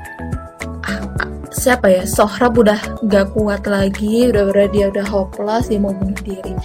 siapa 1.61 1.93
ya 1.93 2.03
Sohrab 2.09 2.57
udah 2.57 2.79
gak 3.05 3.37
kuat 3.37 3.69
lagi 3.69 4.33
udah 4.33 4.49
udah 4.49 4.67
dia 4.73 4.89
udah 4.89 5.05
hopeless 5.05 5.69
dia 5.69 5.77
mau 5.77 5.93
bunuh 5.93 6.17
diri 6.25 6.57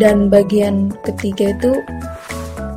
dan 0.00 0.32
bagian 0.32 0.88
ketiga 1.04 1.52
itu 1.52 1.76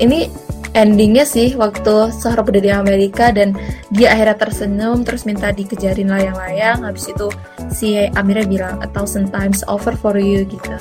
ini 0.04 0.28
endingnya 0.73 1.23
sih 1.23 1.53
waktu 1.53 2.09
Sohrab 2.12 2.49
udah 2.49 2.62
di 2.62 2.71
Amerika 2.73 3.29
dan 3.29 3.53
dia 3.93 4.13
akhirnya 4.13 4.38
tersenyum 4.38 5.05
terus 5.05 5.23
minta 5.23 5.53
dikejarin 5.53 6.09
layang-layang. 6.09 6.81
Habis 6.81 7.13
itu 7.13 7.27
si 7.69 8.09
Amira 8.13 8.43
bilang 8.43 8.81
a 8.81 8.88
thousand 8.89 9.29
times 9.29 9.62
over 9.69 9.93
for 9.93 10.17
you 10.17 10.43
gitu. 10.45 10.75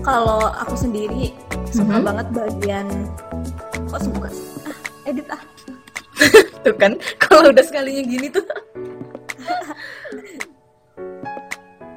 Kalau 0.00 0.54
aku 0.54 0.74
sendiri 0.78 1.34
suka 1.72 1.98
Mhm. 1.98 2.04
banget 2.06 2.26
bagian 2.30 2.86
kok 3.90 4.00
suka? 4.00 4.28
Ah 4.64 4.76
edit 5.08 5.26
ah. 5.32 5.42
Tuh 6.62 6.74
kan 6.78 6.94
kalau 7.18 7.50
udah 7.50 7.64
sekalinya 7.64 8.02
gini 8.06 8.28
tuh. 8.30 8.44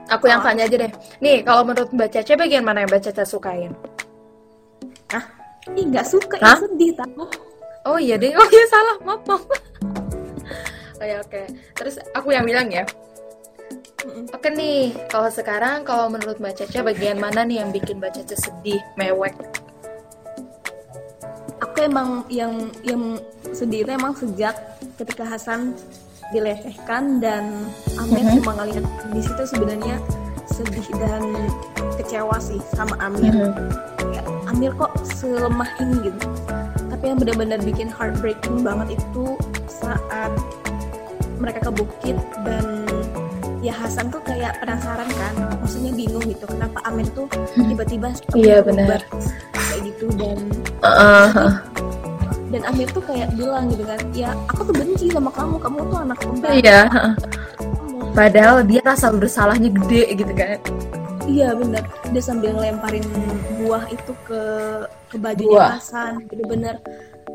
Aku 0.09 0.25
yang 0.25 0.41
Oh. 0.41 0.45
tanya 0.49 0.65
aja 0.65 0.73
deh. 0.73 0.91
Nih 1.21 1.45
kalau 1.45 1.61
menurut 1.61 1.93
Mbak 1.93 2.09
Caca 2.17 2.33
bagian 2.33 2.65
mana 2.65 2.81
yang 2.81 2.89
Mbak 2.89 3.13
Caca 3.13 3.23
sukain 3.29 3.77
ah 5.15 5.25
ih 5.75 5.85
nggak 5.89 6.05
suka 6.07 6.37
Hah? 6.41 6.57
ih 6.57 6.61
sedih 6.65 6.91
tahu 6.97 7.25
oh 7.89 7.97
iya 7.97 8.15
deh. 8.19 8.35
Oh 8.35 8.47
iya 8.49 8.65
salah. 8.69 8.95
Maaf 9.01 9.21
maaf. 9.25 9.43
Oke 10.99 11.15
oke. 11.15 11.41
Terus 11.79 11.95
aku 12.11 12.35
yang 12.35 12.43
bilang 12.43 12.67
ya. 12.67 12.83
Oke 14.35 14.51
nih 14.51 14.91
kalau 15.07 15.31
sekarang 15.31 15.87
kalau 15.87 16.11
menurut 16.11 16.43
Mbak 16.43 16.59
Caca 16.59 16.83
bagian 16.83 17.15
mana 17.15 17.47
nih 17.47 17.63
yang 17.63 17.71
bikin 17.71 18.03
Mbak 18.03 18.19
Caca 18.19 18.35
sedih 18.35 18.83
mewek? 18.99 19.31
Aku 21.63 21.75
emang 21.79 22.27
yang 22.27 22.67
yang 22.83 23.15
sedih 23.55 23.87
itu 23.87 23.91
emang 23.95 24.11
sejak 24.11 24.59
ketika 24.99 25.23
Hasan 25.23 25.71
dilecehkan 26.35 27.23
dan 27.23 27.71
Amir 27.95 28.21
Mhm. 28.21 28.43
cuma 28.43 28.59
ngeliat 28.59 28.85
di 29.15 29.21
situ 29.23 29.43
sebenarnya 29.47 29.97
sedih 30.49 30.87
dan 30.95 31.23
kecewa 31.95 32.35
sih 32.37 32.59
sama 32.69 32.95
Amir 32.99 33.31
Mhm. 33.31 33.53
Ya, 34.09 34.21
Amir 34.47 34.71
kok 34.73 34.89
selemah 35.05 35.69
ini 35.79 36.09
gitu 36.09 36.25
tapi 36.89 37.03
yang 37.07 37.17
benar-benar 37.17 37.59
bikin 37.61 37.87
heartbreaking 37.87 38.59
banget 38.59 38.97
itu 38.97 39.37
saat 39.69 40.31
mereka 41.37 41.63
ke 41.63 41.71
bukit 41.71 42.17
dan 42.43 42.83
ya 43.59 43.71
Hasan 43.71 44.09
tuh 44.09 44.19
kayak 44.21 44.57
penasaran 44.57 45.07
kan 45.07 45.33
maksudnya 45.55 45.91
bingung 45.93 46.25
gitu 46.25 46.43
kenapa 46.43 46.79
Amir 46.83 47.07
tuh 47.09 47.29
tiba-tiba 47.55 48.11
Iya, 48.33 48.59
benar. 48.59 48.99
kayak 49.53 49.79
gitu 49.85 50.11
dan 50.15 50.37
Uh-uh. 50.81 51.55
dan 52.49 52.61
Amir 52.65 52.89
tuh 52.89 52.99
kayak 52.99 53.31
bilang 53.33 53.69
gitu 53.69 53.83
kan 53.83 53.99
ya 54.11 54.33
aku 54.49 54.65
tuh 54.65 54.75
benci 54.75 55.07
sama 55.07 55.29
kamu 55.29 55.55
kamu 55.55 55.79
tuh 55.85 55.97
anak 56.01 56.17
pembantu 56.17 56.55
iya 56.57 56.79
padahal 58.19 58.67
dia 58.67 58.83
rasa 58.83 59.15
bersalahnya 59.15 59.71
gede 59.71 60.11
gitu 60.11 60.33
kan 60.35 60.59
iya 61.23 61.55
bener 61.55 61.87
dia 62.11 62.19
sambil 62.19 62.51
ngelemparin 62.51 63.05
buah 63.63 63.87
itu 63.87 64.11
ke 64.27 64.41
ke 65.07 65.15
bajunya. 65.15 65.79
Hasan 65.79 66.27
bener-bener 66.27 66.75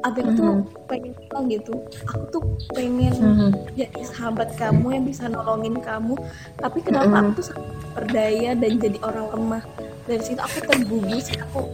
Amir 0.05 0.37
tuh 0.37 0.61
Mhm. 0.61 0.85
pengen 0.85 1.13
bilang 1.17 1.45
gitu 1.49 1.73
aku 2.05 2.25
tuh 2.29 2.43
pengen 2.77 3.15
Mhm. 3.17 3.51
jadi 3.73 4.01
sahabat 4.05 4.53
kamu 4.61 5.01
yang 5.01 5.05
bisa 5.09 5.25
nolongin 5.33 5.81
kamu 5.81 6.13
tapi 6.61 6.85
kenapa 6.85 7.09
Mhm. 7.09 7.21
aku 7.25 7.31
tuh 7.41 7.45
sangat 7.49 7.65
berdaya 7.97 8.51
dan 8.53 8.73
jadi 8.77 8.99
orang 9.01 9.27
lemah 9.33 9.65
dari 10.05 10.21
situ 10.21 10.37
aku 10.37 10.59
tergugis 10.69 11.33
aku 11.41 11.73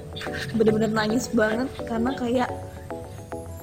bener-bener 0.55 0.95
nangis 0.95 1.27
banget 1.35 1.67
karena 1.83 2.11
kayak 2.15 2.49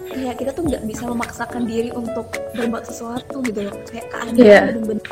kayak 0.08 0.36
kita 0.38 0.52
tuh 0.52 0.64
nggak 0.64 0.84
bisa 0.84 1.04
memaksakan 1.06 1.64
diri 1.64 1.90
untuk 1.92 2.26
berbuat 2.54 2.84
sesuatu 2.84 3.40
gitu 3.42 3.60
loh 3.64 3.76
kayak 3.86 4.08
keadaan 4.08 4.36
Iya. 4.38 4.60
bener-bener 4.72 5.04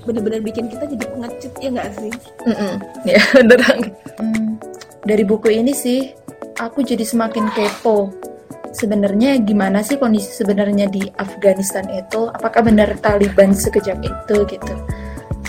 bener-bener 0.00 0.40
bikin 0.40 0.66
kita 0.66 0.84
jadi 0.86 1.04
pengecut 1.06 1.52
ya 1.58 1.68
nggak 1.70 1.88
sih 1.94 2.12
Mm-mm. 2.46 2.72
Ya, 3.04 3.20
bener 3.36 3.58
banget. 3.58 3.92
Hmm, 4.16 4.56
dari 5.02 5.24
buku 5.24 5.48
ini 5.50 5.72
sih, 5.72 6.12
aku 6.56 6.80
jadi 6.80 7.04
semakin 7.04 7.52
kepo. 7.52 8.08
Sebenarnya 8.70 9.34
gimana 9.40 9.82
sih 9.82 9.98
kondisi 9.98 10.30
sebenarnya 10.30 10.86
di 10.86 11.02
Afghanistan 11.18 11.84
itu? 11.90 12.30
Apakah 12.30 12.62
benar 12.62 12.94
Taliban 13.02 13.50
sekejam 13.50 13.98
itu 13.98 14.36
gitu? 14.46 14.74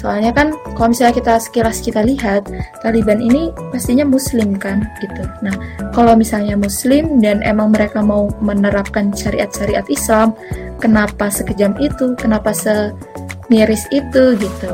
Soalnya 0.01 0.33
kan 0.33 0.57
kalau 0.73 0.89
misalnya 0.89 1.13
kita 1.21 1.33
sekilas 1.37 1.77
kita 1.85 2.01
lihat, 2.01 2.49
Taliban 2.81 3.21
ini 3.21 3.53
pastinya 3.69 4.01
Muslim 4.01 4.57
kan 4.57 4.81
gitu. 4.97 5.21
Nah, 5.45 5.53
kalau 5.93 6.17
misalnya 6.17 6.57
Muslim 6.57 7.21
dan 7.21 7.45
emang 7.45 7.69
mereka 7.69 8.01
mau 8.01 8.33
menerapkan 8.41 9.13
syariat-syariat 9.13 9.85
Islam, 9.93 10.33
kenapa 10.81 11.29
sekejam 11.29 11.77
itu? 11.77 12.17
Kenapa 12.17 12.49
semiris 12.49 13.85
itu 13.93 14.33
gitu? 14.41 14.71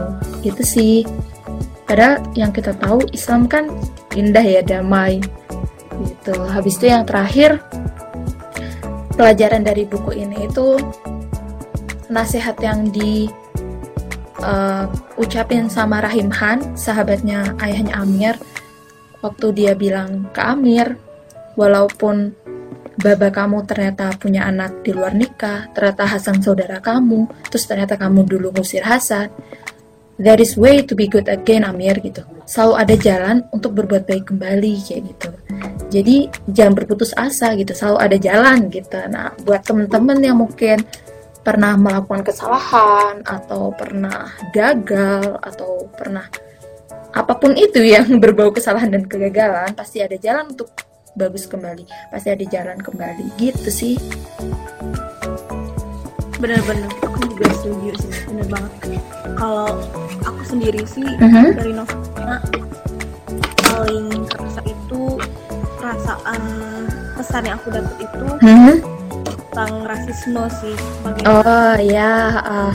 Gitu 0.48 0.64
sih. 0.64 0.96
Padahal 1.84 2.24
yang 2.32 2.56
kita 2.56 2.72
tahu 2.80 3.04
Islam 3.12 3.52
kan 3.52 3.68
indah 4.16 4.44
ya 4.44 4.64
damai 4.64 5.20
gitu. 6.08 6.36
Habis 6.48 6.80
itu 6.80 6.88
yang 6.88 7.04
terakhir 7.04 7.60
pelajaran 9.20 9.68
dari 9.68 9.84
buku 9.84 10.24
ini 10.24 10.48
itu 10.48 10.80
nasihat 12.08 12.56
yang 12.64 12.88
di 12.88 13.28
uh, 14.42 14.86
ucapin 15.18 15.70
sama 15.70 16.02
Rahim 16.04 16.30
Han, 16.34 16.76
sahabatnya 16.78 17.56
ayahnya 17.62 17.98
Amir, 17.98 18.36
waktu 19.22 19.54
dia 19.54 19.74
bilang 19.74 20.30
ke 20.34 20.42
Amir, 20.42 20.98
walaupun 21.58 22.34
baba 22.98 23.30
kamu 23.30 23.66
ternyata 23.70 24.10
punya 24.18 24.50
anak 24.50 24.82
di 24.82 24.94
luar 24.94 25.14
nikah, 25.14 25.70
ternyata 25.74 26.04
Hasan 26.06 26.42
saudara 26.42 26.82
kamu, 26.82 27.30
terus 27.50 27.70
ternyata 27.70 27.94
kamu 27.98 28.26
dulu 28.26 28.54
ngusir 28.58 28.82
Hasan, 28.82 29.30
there 30.18 30.42
is 30.42 30.58
way 30.58 30.82
to 30.82 30.98
be 30.98 31.06
good 31.06 31.30
again 31.30 31.62
Amir 31.62 31.98
gitu. 32.02 32.26
Selalu 32.50 32.74
ada 32.80 32.96
jalan 32.98 33.38
untuk 33.54 33.78
berbuat 33.78 34.10
baik 34.10 34.34
kembali 34.34 34.74
kayak 34.82 35.02
gitu. 35.14 35.30
Jadi 35.88 36.28
jangan 36.52 36.74
berputus 36.84 37.14
asa 37.16 37.54
gitu, 37.56 37.72
selalu 37.72 37.98
ada 38.02 38.18
jalan 38.20 38.68
gitu. 38.68 38.98
Nah, 39.08 39.32
buat 39.46 39.64
temen-temen 39.64 40.18
yang 40.20 40.38
mungkin 40.40 40.84
pernah 41.48 41.80
melakukan 41.80 42.28
kesalahan 42.28 43.24
atau 43.24 43.72
pernah 43.72 44.28
gagal 44.52 45.40
atau 45.40 45.88
pernah 45.96 46.28
apa 47.16 47.34
pun 47.40 47.56
itu 47.56 47.80
yang 47.80 48.04
berbau 48.24 48.52
kesalahan 48.52 48.92
dan 48.92 49.08
kegagalan, 49.08 49.72
pasti 49.72 50.04
ada 50.04 50.20
jalan 50.20 50.52
untuk 50.52 50.68
bagus 51.16 51.48
kembali. 51.48 51.88
Pasti 52.12 52.36
ada 52.36 52.44
jalan 52.44 52.78
kembali 52.84 53.26
gitu 53.40 53.72
sih. 53.72 53.96
bener-bener 56.38 56.86
aku 57.02 57.34
juga 57.34 57.50
setuju 57.50 57.98
sih 57.98 58.14
bener 58.30 58.46
banget 58.46 59.02
kalau 59.34 59.74
aku 60.22 60.42
sendiri 60.46 60.86
sih 60.86 61.02
Mhm. 61.18 61.58
dari 61.58 61.74
novelnya 61.74 62.38
paling 63.66 64.06
kerasa 64.30 64.62
itu 64.62 65.18
perasaan 65.82 66.42
pesan 67.18 67.42
yang 67.42 67.58
aku 67.58 67.74
dapat 67.74 67.96
itu 68.06 68.26
Hmm? 68.46 68.76
Tentang 69.58 69.90
rasisme 69.90 70.44
sih 70.62 70.76
bagaimana 71.02 71.34
Oh 71.34 71.76
ya, 71.82 72.14
ah. 72.46 72.74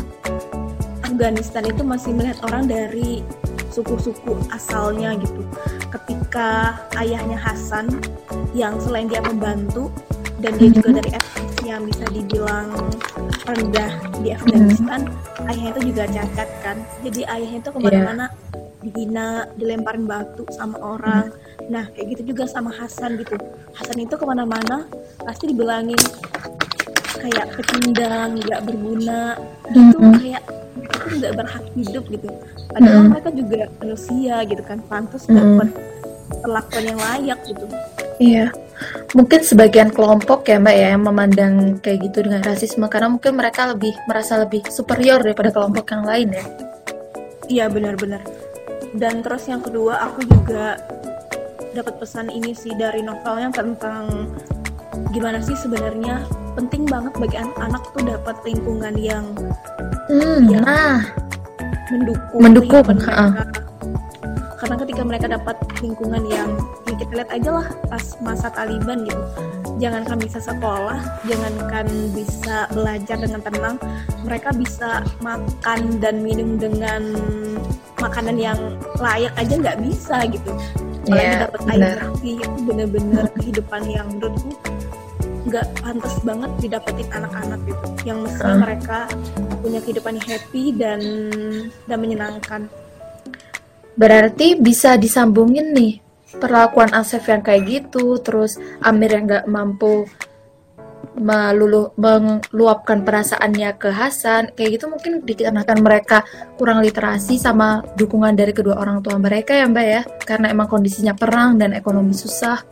Afghanistan 1.06 1.62
itu 1.62 1.86
masih 1.86 2.10
melihat 2.10 2.42
orang 2.42 2.66
dari 2.66 3.22
suku-suku 3.70 4.34
asalnya 4.50 5.14
gitu. 5.14 5.46
Ketika 5.94 6.82
ayahnya 6.98 7.38
Hasan 7.38 7.86
yang 8.50 8.82
selain 8.82 9.06
dia 9.06 9.22
membantu 9.22 9.94
dan 10.42 10.58
dia 10.58 10.74
juga 10.74 10.98
dari 10.98 11.14
etnis 11.14 11.54
yang 11.62 11.86
bisa 11.86 12.02
dibilang 12.10 12.74
rendah 13.46 13.92
di 14.18 14.34
Afghanistan 14.34 15.06
ayahnya 15.46 15.70
itu 15.78 15.94
juga 15.94 16.02
cacat 16.10 16.50
kan. 16.66 16.76
Jadi 17.06 17.20
ayahnya 17.30 17.62
itu 17.62 17.70
ke 17.70 17.78
mana-mana 17.78 18.26
dihina 18.82 19.46
dilemparin 19.54 20.10
batu 20.10 20.42
sama 20.50 20.82
orang. 20.82 21.30
Nah 21.70 21.86
kayak 21.94 22.18
gitu 22.18 22.34
juga 22.34 22.50
sama 22.50 22.74
Hasan 22.74 23.22
gitu. 23.22 23.38
Hasan 23.70 24.02
itu 24.02 24.18
ke 24.18 24.24
mana-mana 24.26 24.90
pasti 25.22 25.46
dibilangin 25.54 26.02
kayak 27.22 27.46
pecundang 27.54 28.28
nggak 28.42 28.60
berguna. 28.66 29.38
Itu 29.70 29.96
kayak 30.18 30.42
mereka 30.74 30.94
tuh 30.98 31.14
nggak 31.22 31.34
berhak 31.38 31.64
hidup 31.78 32.04
gitu. 32.10 32.28
Padahal 32.74 33.02
mereka 33.06 33.30
juga 33.30 33.60
manusia 33.78 34.34
gitu 34.44 34.62
kan. 34.66 34.78
Pantas 34.90 35.22
dapat 35.30 35.68
perlakuan 36.42 36.84
yang 36.84 37.00
layak 37.00 37.38
gitu. 37.46 37.64
Iya, 38.22 38.46
mungkin 39.14 39.40
sebagian 39.42 39.90
kelompok 39.90 40.46
ya 40.46 40.62
Mbak 40.62 40.76
ya 40.78 40.88
yang 40.94 41.04
memandang 41.06 41.54
kayak 41.82 42.10
gitu 42.10 42.26
dengan 42.26 42.42
rasisme. 42.42 42.86
Karena 42.90 43.08
mungkin 43.10 43.38
mereka 43.38 43.70
lebih 43.70 43.94
merasa 44.10 44.42
lebih 44.42 44.66
superior 44.68 45.22
daripada 45.22 45.54
kelompok 45.54 45.86
yang 45.94 46.04
lain 46.04 46.28
ya. 46.34 46.46
iya 47.50 47.64
benar-benar. 47.68 48.22
Dan 48.96 49.20
terus 49.20 49.44
yang 49.48 49.60
kedua 49.60 50.00
aku 50.08 50.24
juga 50.24 50.78
dapat 51.72 51.96
pesan 52.00 52.28
ini 52.28 52.52
sih 52.52 52.72
dari 52.76 53.00
novelnya 53.00 53.48
tentang 53.52 54.28
gimana 55.12 55.40
sih 55.40 55.56
sebenarnya 55.56 56.24
penting 56.52 56.82
banget 56.84 57.12
bagi 57.16 57.36
anak-anak 57.38 57.82
tuh 57.90 58.02
dapat 58.04 58.36
lingkungan 58.42 58.94
yang 58.94 59.24
Hmm, 60.10 60.50
Iya. 60.50 60.58
nah, 60.60 60.98
mendukung 61.88 62.40
Mendukung, 62.42 62.84
mereka. 62.84 63.46
Karena 64.58 64.76
ketika 64.78 65.02
mereka 65.02 65.26
dapat 65.28 65.56
lingkungan 65.80 66.22
yang 66.26 66.50
ya 66.86 66.94
kita 66.94 67.12
lihat 67.18 67.30
aja 67.30 67.50
lah 67.50 67.66
pas 67.88 68.04
masa 68.20 68.46
Taliban 68.48 69.02
gitu. 69.02 69.22
jangankan 69.80 70.14
bisa 70.14 70.38
sekolah 70.38 71.00
jangankan 71.26 71.86
bisa 72.14 72.70
belajar 72.70 73.18
dengan 73.18 73.40
tenang 73.42 73.76
mereka 74.22 74.54
bisa 74.54 75.02
makan 75.18 75.98
dan 75.98 76.22
minum 76.22 76.54
dengan 76.54 77.02
makanan 77.98 78.38
yang 78.38 78.58
layak 79.02 79.34
aja 79.34 79.54
nggak 79.58 79.82
bisa 79.82 80.22
gitu 80.30 80.50
apalagi 81.02 81.26
Iya, 81.26 81.42
dapat 81.50 81.60
air 81.66 81.98
itu 82.22 82.46
bener-bener 82.62 83.24
kehidupan 83.34 83.82
yang 83.90 84.06
menurutku 84.14 84.54
nggak 85.52 85.66
pantas 85.84 86.16
banget 86.24 86.50
didapetin 86.64 87.08
anak-anak 87.12 87.60
gitu 87.68 87.86
yang 88.08 88.18
mesti 88.24 88.40
Hah? 88.40 88.56
mereka 88.56 88.98
punya 89.60 89.78
kehidupan 89.84 90.16
yang 90.16 90.28
happy 90.32 90.64
dan 90.72 91.00
dan 91.84 91.98
menyenangkan 92.00 92.72
Berarti 93.92 94.56
bisa 94.56 94.96
disambungin 94.96 95.76
nih 95.76 96.00
perlakuan 96.40 96.92
Asef 96.96 97.28
yang 97.28 97.44
kayak 97.44 97.62
gitu, 97.68 98.16
terus 98.24 98.56
Amir 98.80 99.12
yang 99.12 99.28
nggak 99.28 99.46
mampu 99.48 100.08
melulu 101.12 101.92
meluapkan 102.00 103.04
perasaannya 103.04 103.76
ke 103.76 103.92
Hasan, 103.92 104.56
kayak 104.56 104.80
gitu 104.80 104.88
mungkin 104.88 105.20
dikarenakan 105.20 105.78
mereka 105.84 106.24
kurang 106.56 106.80
literasi 106.80 107.36
sama 107.36 107.84
dukungan 108.00 108.32
dari 108.32 108.56
kedua 108.56 108.80
orang 108.80 109.04
tua 109.04 109.20
mereka 109.20 109.52
ya 109.52 109.68
Mbak 109.68 109.86
ya, 109.86 110.02
karena 110.24 110.48
emang 110.48 110.72
kondisinya 110.72 111.12
perang 111.12 111.60
dan 111.60 111.76
ekonomi 111.76 112.16
susah. 112.16 112.64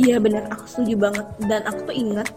Iya 0.00 0.16
bener, 0.16 0.48
aku 0.48 0.64
setuju 0.64 0.94
banget. 0.96 1.26
Dan 1.44 1.60
aku 1.68 1.92
tuh 1.92 1.96
ingat 1.96 2.28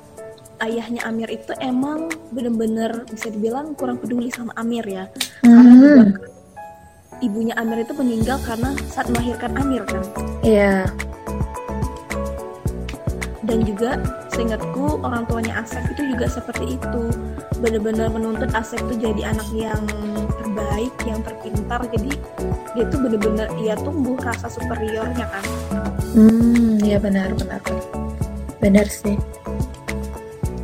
ayahnya 0.60 1.00
Amir 1.08 1.32
itu 1.32 1.56
emang 1.64 2.12
bener-bener 2.36 3.08
bisa 3.08 3.32
dibilang 3.32 3.72
kurang 3.80 4.04
peduli 4.04 4.28
sama 4.28 4.52
Amir 4.60 4.84
ya. 4.84 5.08
Karena 5.40 5.72
Hmm, 5.72 5.80
juga 6.12 6.28
ibunya 7.24 7.56
Amir 7.56 7.88
itu 7.88 7.96
meninggal 7.96 8.36
karena 8.44 8.76
saat 8.92 9.08
melahirkan 9.08 9.56
Amir 9.56 9.84
kan. 9.88 10.04
iya, 10.44 10.84
Dan 13.44 13.64
juga 13.68 14.00
seingatku 14.32 15.04
orang 15.04 15.28
tuanya 15.28 15.64
Asep 15.64 15.84
itu 15.92 16.16
juga 16.16 16.28
seperti 16.28 16.76
itu. 16.76 17.04
Bener-bener 17.60 18.08
menuntut 18.08 18.52
Asep 18.52 18.80
itu 18.88 19.08
jadi 19.08 19.36
anak 19.36 19.48
yang 19.56 19.84
terbaik, 20.36 20.92
yang 21.08 21.20
terpintar. 21.24 21.80
Jadi 21.92 22.12
dia 22.76 22.86
tuh 22.88 23.00
bener-bener 23.04 23.48
ia 23.60 23.76
tumbuh 23.80 24.16
rasa 24.20 24.48
superiornya 24.48 25.28
kan. 25.28 25.44
Hmm, 26.14 26.80
iya 26.86 26.98
benar 27.02 27.34
benar 27.36 27.62
benar 28.62 28.88
sih. 28.88 29.18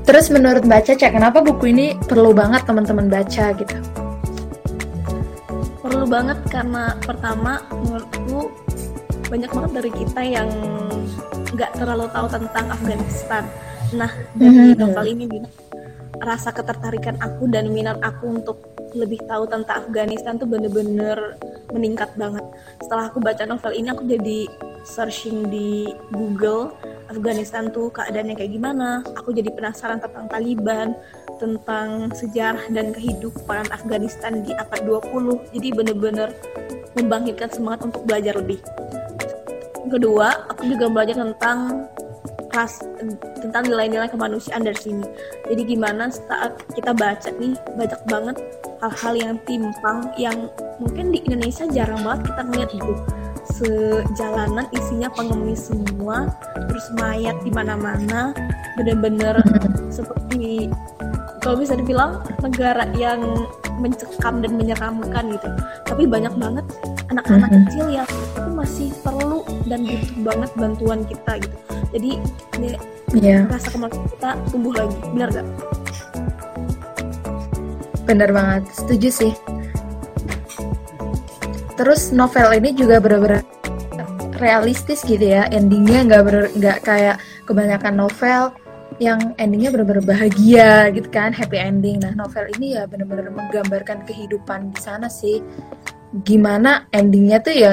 Terus 0.07 0.33
menurut 0.33 0.65
Mbak 0.65 0.81
Caca, 0.89 1.13
kenapa 1.13 1.37
buku 1.45 1.69
ini 1.69 1.93
perlu 2.09 2.33
banget 2.33 2.65
teman-teman 2.65 3.09
baca 3.11 3.45
gitu? 3.53 3.77
perlu 5.79 6.05
banget 6.05 6.37
karena 6.53 6.93
pertama 7.01 7.65
menurutku 7.73 8.53
banyak 9.25 9.49
banget 9.49 9.71
dari 9.73 9.91
kita 9.91 10.21
yang 10.21 10.49
nggak 11.49 11.71
terlalu 11.75 12.05
tahu 12.13 12.27
tentang 12.29 12.65
Afghanistan. 12.69 13.43
Nah 13.97 14.11
dari 14.37 14.77
Mhm. 14.77 14.79
novel 14.79 15.05
ini 15.11 15.25
rasa 16.21 16.53
ketertarikan 16.53 17.17
aku 17.17 17.49
dan 17.49 17.73
minat 17.73 17.97
aku 18.05 18.37
untuk 18.37 18.68
lebih 18.95 19.21
tahu 19.29 19.45
tentang 19.45 19.85
Afghanistan 19.85 20.37
tuh 20.37 20.49
bener-bener 20.49 21.37
meningkat 21.73 22.09
banget. 22.17 22.45
Setelah 22.81 23.09
aku 23.09 23.21
baca 23.21 23.43
novel 23.45 23.73
ini 23.77 23.87
aku 23.93 24.03
jadi 24.05 24.49
searching 24.87 25.51
di 25.51 25.91
Google 26.09 26.73
Afghanistan 27.09 27.69
tuh 27.73 27.89
keadaannya 27.89 28.37
kayak 28.37 28.53
gimana. 28.53 29.01
Aku 29.17 29.33
jadi 29.33 29.49
penasaran 29.53 29.97
tentang 30.01 30.29
Taliban, 30.29 30.93
tentang 31.41 32.13
sejarah 32.13 32.69
dan 32.69 32.93
kehidupan 32.93 33.69
Afghanistan 33.73 34.45
di 34.45 34.53
abad 34.53 34.81
20. 34.85 35.53
Jadi 35.57 35.67
bener-bener 35.73 36.29
membangkitkan 36.93 37.49
semangat 37.49 37.89
untuk 37.89 38.05
belajar 38.05 38.37
lebih. 38.37 38.61
Kedua, 39.89 40.45
aku 40.53 40.69
juga 40.69 40.85
belajar 40.85 41.17
tentang 41.17 41.89
ras 42.53 42.81
tentang 43.41 43.69
nilai-nilai 43.69 44.09
kemanusiaan 44.09 44.65
dari 44.65 44.77
sini. 44.77 45.05
Jadi 45.47 45.61
gimana 45.75 46.09
saat 46.09 46.57
kita 46.73 46.93
baca 46.93 47.29
nih 47.37 47.53
banyak 47.77 48.01
banget 48.09 48.37
hal-hal 48.79 49.13
yang 49.15 49.35
timpang 49.43 50.09
yang 50.15 50.49
mungkin 50.79 51.11
di 51.11 51.19
Indonesia 51.27 51.67
jarang 51.69 52.01
banget 52.01 52.33
kita 52.33 52.41
ngeliat 52.47 52.69
gitu. 52.73 52.93
Sejalanan 53.49 54.65
isinya 54.71 55.09
pengemis 55.11 55.67
semua, 55.73 56.31
terus 56.69 56.87
mayat 56.95 57.35
di 57.43 57.51
mana-mana, 57.51 58.31
bener-bener 58.77 59.41
seperti 59.91 60.69
kalau 61.43 61.59
bisa 61.59 61.75
dibilang 61.75 62.23
negara 62.39 62.87
yang 62.95 63.19
mencekam 63.79 64.43
dan 64.43 64.51
menyeramkan 64.59 65.23
gitu. 65.33 65.47
Tapi 65.87 66.03
banyak 66.05 66.33
banget 66.35 66.65
anak-anak 67.09 67.49
Mhm. 67.49 67.57
kecil 67.65 67.85
yang 67.89 68.09
itu 68.09 68.49
masih 68.53 68.87
perlu 69.01 69.39
dan 69.65 69.79
butuh 69.87 70.19
banget 70.21 70.51
bantuan 70.59 70.99
kita 71.07 71.31
gitu. 71.41 71.57
Jadi 71.89 72.09
ini 72.59 72.69
Iya. 73.17 73.49
rasa 73.49 73.67
kemanusiaan 73.73 74.07
kita 74.13 74.29
tumbuh 74.53 74.73
lagi, 74.75 74.97
benar 75.15 75.29
gak? 75.33 75.47
Bener 78.05 78.29
banget, 78.29 78.63
setuju 78.73 79.09
sih. 79.09 79.33
Terus 81.73 82.11
novel 82.11 82.51
ini 82.59 82.75
juga 82.75 82.99
bener-bener 82.99 83.41
realistis 84.39 85.03
gitu 85.03 85.23
ya, 85.23 85.47
endingnya 85.51 86.03
nggak 86.07 86.23
ber- 86.27 86.51
nggak 86.55 86.77
kayak 86.83 87.17
kebanyakan 87.47 87.95
novel 87.95 88.51
yang 88.97 89.37
endingnya 89.37 89.69
bener-bener 89.69 90.01
bahagia 90.01 90.89
gitu 90.89 91.07
kan, 91.13 91.29
happy 91.29 91.61
ending. 91.61 92.01
Nah 92.01 92.17
novel 92.17 92.49
ini 92.57 92.73
ya 92.73 92.89
bener-bener 92.89 93.29
menggambarkan 93.29 94.03
kehidupan 94.09 94.73
di 94.73 94.79
sana 94.81 95.05
sih. 95.05 95.45
Gimana 96.25 96.89
endingnya 96.89 97.37
tuh 97.39 97.53
ya, 97.53 97.71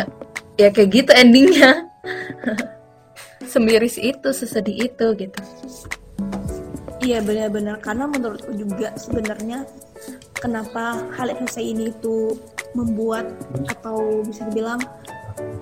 ya 0.60 0.68
kayak 0.68 0.92
gitu 0.92 1.10
endingnya. 1.16 1.88
Semiris 3.50 3.96
itu, 3.96 4.28
sesedih 4.30 4.92
itu 4.92 5.06
gitu. 5.16 5.40
Iya 7.00 7.22
benar-benar 7.22 7.78
karena 7.80 8.10
menurutku 8.10 8.50
juga 8.58 8.90
sebenarnya 8.98 9.62
kenapa 10.36 11.06
Khalid 11.14 11.38
Hussein 11.38 11.78
itu 11.78 12.34
membuat 12.74 13.30
atau 13.70 14.20
bisa 14.26 14.44
dibilang 14.50 14.82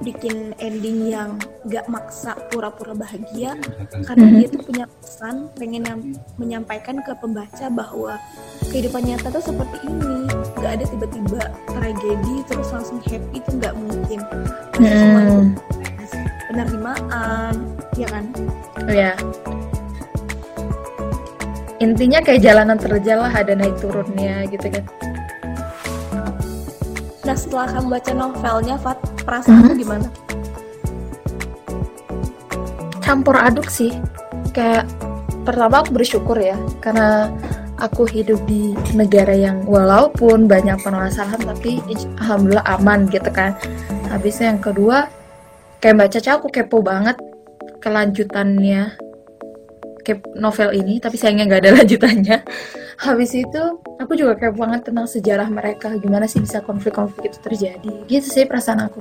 bikin 0.00 0.52
ending 0.58 1.10
yang 1.10 1.34
gak 1.66 1.88
maksa 1.88 2.37
pura-pura 2.48 2.92
bahagia 2.92 3.56
karena 4.04 4.26
Mhm. 4.28 4.34
dia 4.37 4.46
tuh 4.48 4.62
punya 4.62 4.84
pesan 5.00 5.34
pengen 5.54 5.82
nyam- 5.82 6.14
menyampaikan 6.37 7.00
ke 7.00 7.12
pembaca 7.18 7.66
bahwa 7.68 8.14
kehidupan 8.68 9.02
nyata 9.02 9.32
tuh 9.32 9.44
seperti 9.44 9.78
ini 9.87 10.28
gak 10.56 10.72
ada 10.78 10.84
tiba-tiba 10.87 11.42
tragedi 11.66 12.34
terus 12.46 12.68
langsung 12.70 13.00
happy 13.02 13.38
itu 13.38 13.50
gak 13.58 13.74
mungkin 13.74 14.20
Hmm, 14.74 15.54
penerimaan 16.48 17.54
ya 17.94 18.06
kan 18.10 18.24
ya. 18.90 19.12
Intinya 21.78 22.22
kayak 22.22 22.40
jalanan 22.40 22.78
terjal 22.78 23.20
lah 23.20 23.32
ada 23.34 23.52
naik 23.52 23.76
turunnya 23.76 24.46
gitu 24.48 24.72
kan. 24.72 24.84
Nah 27.35 27.42
setelah 27.42 27.66
kamu 27.66 27.99
baca 27.99 28.12
novelnya, 28.14 28.75
Fat, 28.79 28.99
perasaanmu 29.27 29.75
Mhm. 29.75 29.79
gimana? 29.83 30.09
campur 33.03 33.37
aduk 33.37 33.68
sih 33.68 33.92
kayak 34.57 34.88
pertama 35.44 35.85
aku 35.85 35.92
bersyukur 35.92 36.40
ya 36.40 36.57
karena 36.81 37.29
aku 37.77 38.09
hidup 38.09 38.40
di 38.49 38.73
negara 38.97 39.37
yang 39.37 39.61
walaupun 39.68 40.49
banyak 40.49 40.81
permasalahan 40.81 41.37
tapi 41.44 41.85
alhamdulillah 42.16 42.64
aman 42.64 43.05
gitu 43.12 43.29
kan 43.29 43.53
habisnya 44.09 44.57
yang 44.57 44.62
kedua 44.64 45.12
kayak 45.85 46.01
mbak 46.01 46.16
Caca 46.16 46.40
aku 46.40 46.49
kepo 46.49 46.81
banget 46.81 47.20
kelanjutannya 47.85 48.97
ke 50.01 50.25
novel 50.40 50.73
ini 50.73 50.97
tapi 50.97 51.20
sayangnya 51.20 51.44
nggak 51.44 51.61
ada 51.61 51.70
lanjutannya 51.85 52.37
habis 53.00 53.30
itu 53.35 53.62
aku 53.98 54.12
juga 54.14 54.38
kepo 54.38 54.62
banget 54.62 54.90
tentang 54.90 55.07
sejarah 55.11 55.49
mereka 55.51 55.95
gimana 55.99 56.30
sih 56.30 56.38
bisa 56.38 56.62
konflik-konflik 56.62 57.32
itu 57.32 57.38
terjadi 57.42 57.92
gitu 58.07 58.26
sih 58.26 58.45
perasaan 58.47 58.86
aku 58.86 59.01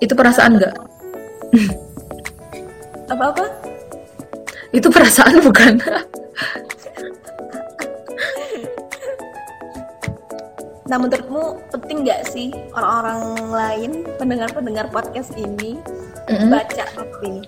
itu 0.00 0.12
perasaan 0.16 0.56
nggak 0.58 0.74
Apa-apa? 3.10 3.42
Itu 4.70 4.86
perasaan 4.86 5.42
bukan? 5.42 5.82
Nah 10.86 10.98
menurutmu 10.98 11.58
penting 11.74 12.06
nggak 12.06 12.22
sih 12.30 12.54
orang-orang 12.74 13.20
lain, 13.50 13.92
pendengar-pendengar 14.18 14.86
podcast 14.94 15.34
ini, 15.34 15.78
Mm-mm. 16.30 16.50
baca 16.54 16.86
novel 16.94 17.22
ini? 17.26 17.42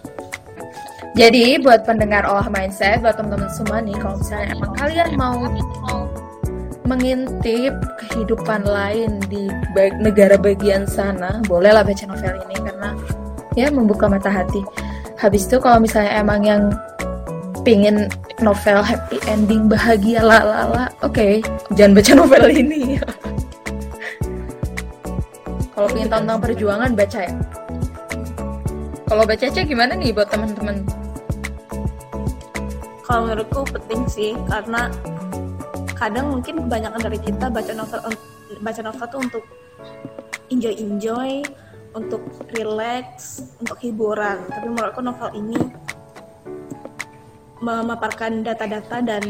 Jadi 1.12 1.60
buat 1.60 1.84
pendengar 1.84 2.24
olah 2.24 2.48
mindset, 2.48 3.04
buat 3.04 3.20
teman-teman 3.20 3.52
semua 3.52 3.84
nih, 3.84 3.92
kalau 4.00 4.16
misalnya 4.16 4.48
emang 4.56 4.72
kalian 4.80 5.10
mau 5.20 5.36
mengintip 6.88 7.76
kehidupan 8.00 8.64
lain 8.64 9.20
di 9.28 9.52
ba- 9.76 9.92
negara 10.00 10.40
bagian 10.40 10.88
sana, 10.88 11.44
bolehlah 11.44 11.84
baca 11.84 12.04
novel 12.08 12.40
ini 12.48 12.56
karena 12.64 12.90
ya 13.52 13.68
membuka 13.68 14.08
mata 14.08 14.32
hati. 14.32 14.64
Habis 15.20 15.44
itu 15.46 15.60
kalau 15.60 15.84
misalnya 15.84 16.16
emang 16.16 16.40
yang 16.48 16.72
pingin 17.60 18.08
novel 18.40 18.80
happy 18.80 19.20
ending 19.28 19.68
bahagia 19.68 20.24
la 20.24 20.40
la 20.40 20.60
la, 20.64 20.84
oke, 21.04 21.44
jangan 21.76 21.92
baca 21.92 22.12
novel 22.16 22.44
ini. 22.56 22.96
kalau 25.76 25.88
pingin 25.92 26.08
tentang 26.08 26.40
perjuangan 26.40 26.96
baca 26.96 27.20
ya. 27.20 27.36
Kalau 29.12 29.28
baca 29.28 29.44
gimana 29.44 29.92
nih 29.92 30.16
buat 30.16 30.32
teman-teman? 30.32 31.01
Kalau 33.12 33.28
menurutku 33.28 33.60
penting 33.68 34.08
sih 34.08 34.32
karena 34.48 34.88
kadang 36.00 36.32
mungkin 36.32 36.64
kebanyakan 36.64 36.96
dari 36.96 37.20
kita 37.20 37.52
baca 37.52 37.72
novel 37.76 38.00
baca 38.64 38.80
novel 38.80 39.04
tuh 39.12 39.20
untuk 39.20 39.44
enjoy 40.48 40.72
enjoy 40.80 41.44
untuk 41.92 42.24
relax 42.56 43.44
untuk 43.60 43.76
hiburan 43.84 44.40
tapi 44.48 44.64
menurutku 44.64 45.04
novel 45.04 45.28
ini 45.36 45.60
memaparkan 47.60 48.40
data-data 48.40 49.04
dan 49.04 49.24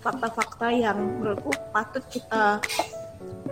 fakta-fakta 0.00 0.72
yang 0.72 1.20
menurutku 1.20 1.52
patut 1.76 2.00
kita 2.08 2.56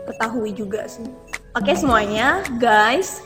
ketahui 0.08 0.56
juga 0.56 0.88
sih. 0.88 1.04
Oke 1.52 1.76
semuanya, 1.76 2.40
guys, 2.56 3.20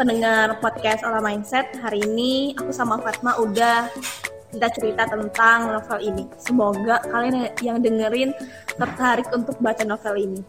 pendengar 0.00 0.56
podcast 0.64 1.04
Ala 1.04 1.20
Mindset, 1.20 1.68
hari 1.84 2.00
ini 2.00 2.56
aku 2.56 2.72
sama 2.72 2.96
Fatma 2.96 3.36
udah 3.36 3.92
kita 4.52 4.68
cerita 4.76 5.02
tentang 5.08 5.72
novel 5.72 5.98
ini. 6.04 6.24
Semoga 6.36 7.00
kalian 7.08 7.48
yang 7.64 7.80
dengerin 7.80 8.36
tertarik 8.76 9.26
untuk 9.32 9.56
baca 9.58 9.82
novel 9.82 10.14
ini. 10.20 10.40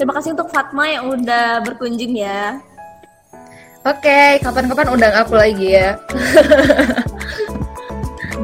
Terima 0.00 0.16
kasih 0.16 0.34
untuk 0.34 0.50
Fatma 0.50 0.90
yang 0.90 1.12
udah 1.12 1.62
berkunjung 1.62 2.16
ya. 2.16 2.58
Oke, 3.84 4.40
kapan-kapan 4.40 4.96
undang 4.96 5.12
aku 5.12 5.36
lagi 5.36 5.76
ya. 5.76 6.00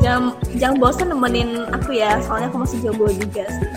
jangan 0.00 0.32
jangan 0.56 0.76
bosan 0.80 1.08
nemenin 1.12 1.68
aku 1.70 1.92
ya 1.92 2.16
soalnya 2.24 2.48
aku 2.48 2.64
masih 2.64 2.78
jomblo 2.80 3.12
juga 3.12 3.44
sih 3.46 3.68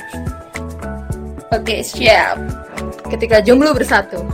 oke 1.51 1.75
siap 1.83 2.39
ketika 3.11 3.43
jomblo 3.43 3.75
bersatu 3.75 4.23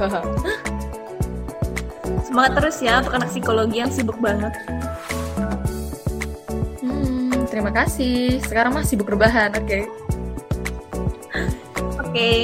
semangat 2.29 2.51
terus 2.61 2.77
ya 2.79 3.01
untuk 3.01 3.17
anak 3.17 3.29
psikologi 3.33 3.81
yang 3.81 3.89
sibuk 3.89 4.15
banget 4.21 4.53
terima 7.49 7.73
kasih 7.73 8.39
sekarang 8.45 8.71
masih 8.71 8.95
sibuk 8.95 9.09
rebahan 9.09 9.51
oke 9.57 9.65
okay. 9.65 9.83
oke 11.97 12.09
okay. 12.09 12.39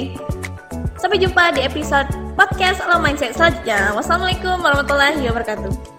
sampai 0.98 1.18
jumpa 1.22 1.54
di 1.56 1.62
episode 1.64 2.10
podcast 2.36 2.82
Alam 2.84 3.06
Mindset 3.06 3.38
selanjutnya 3.38 3.94
wassalamualaikum 3.94 4.60
warahmatullahi 4.60 5.22
wabarakatuh 5.30 5.95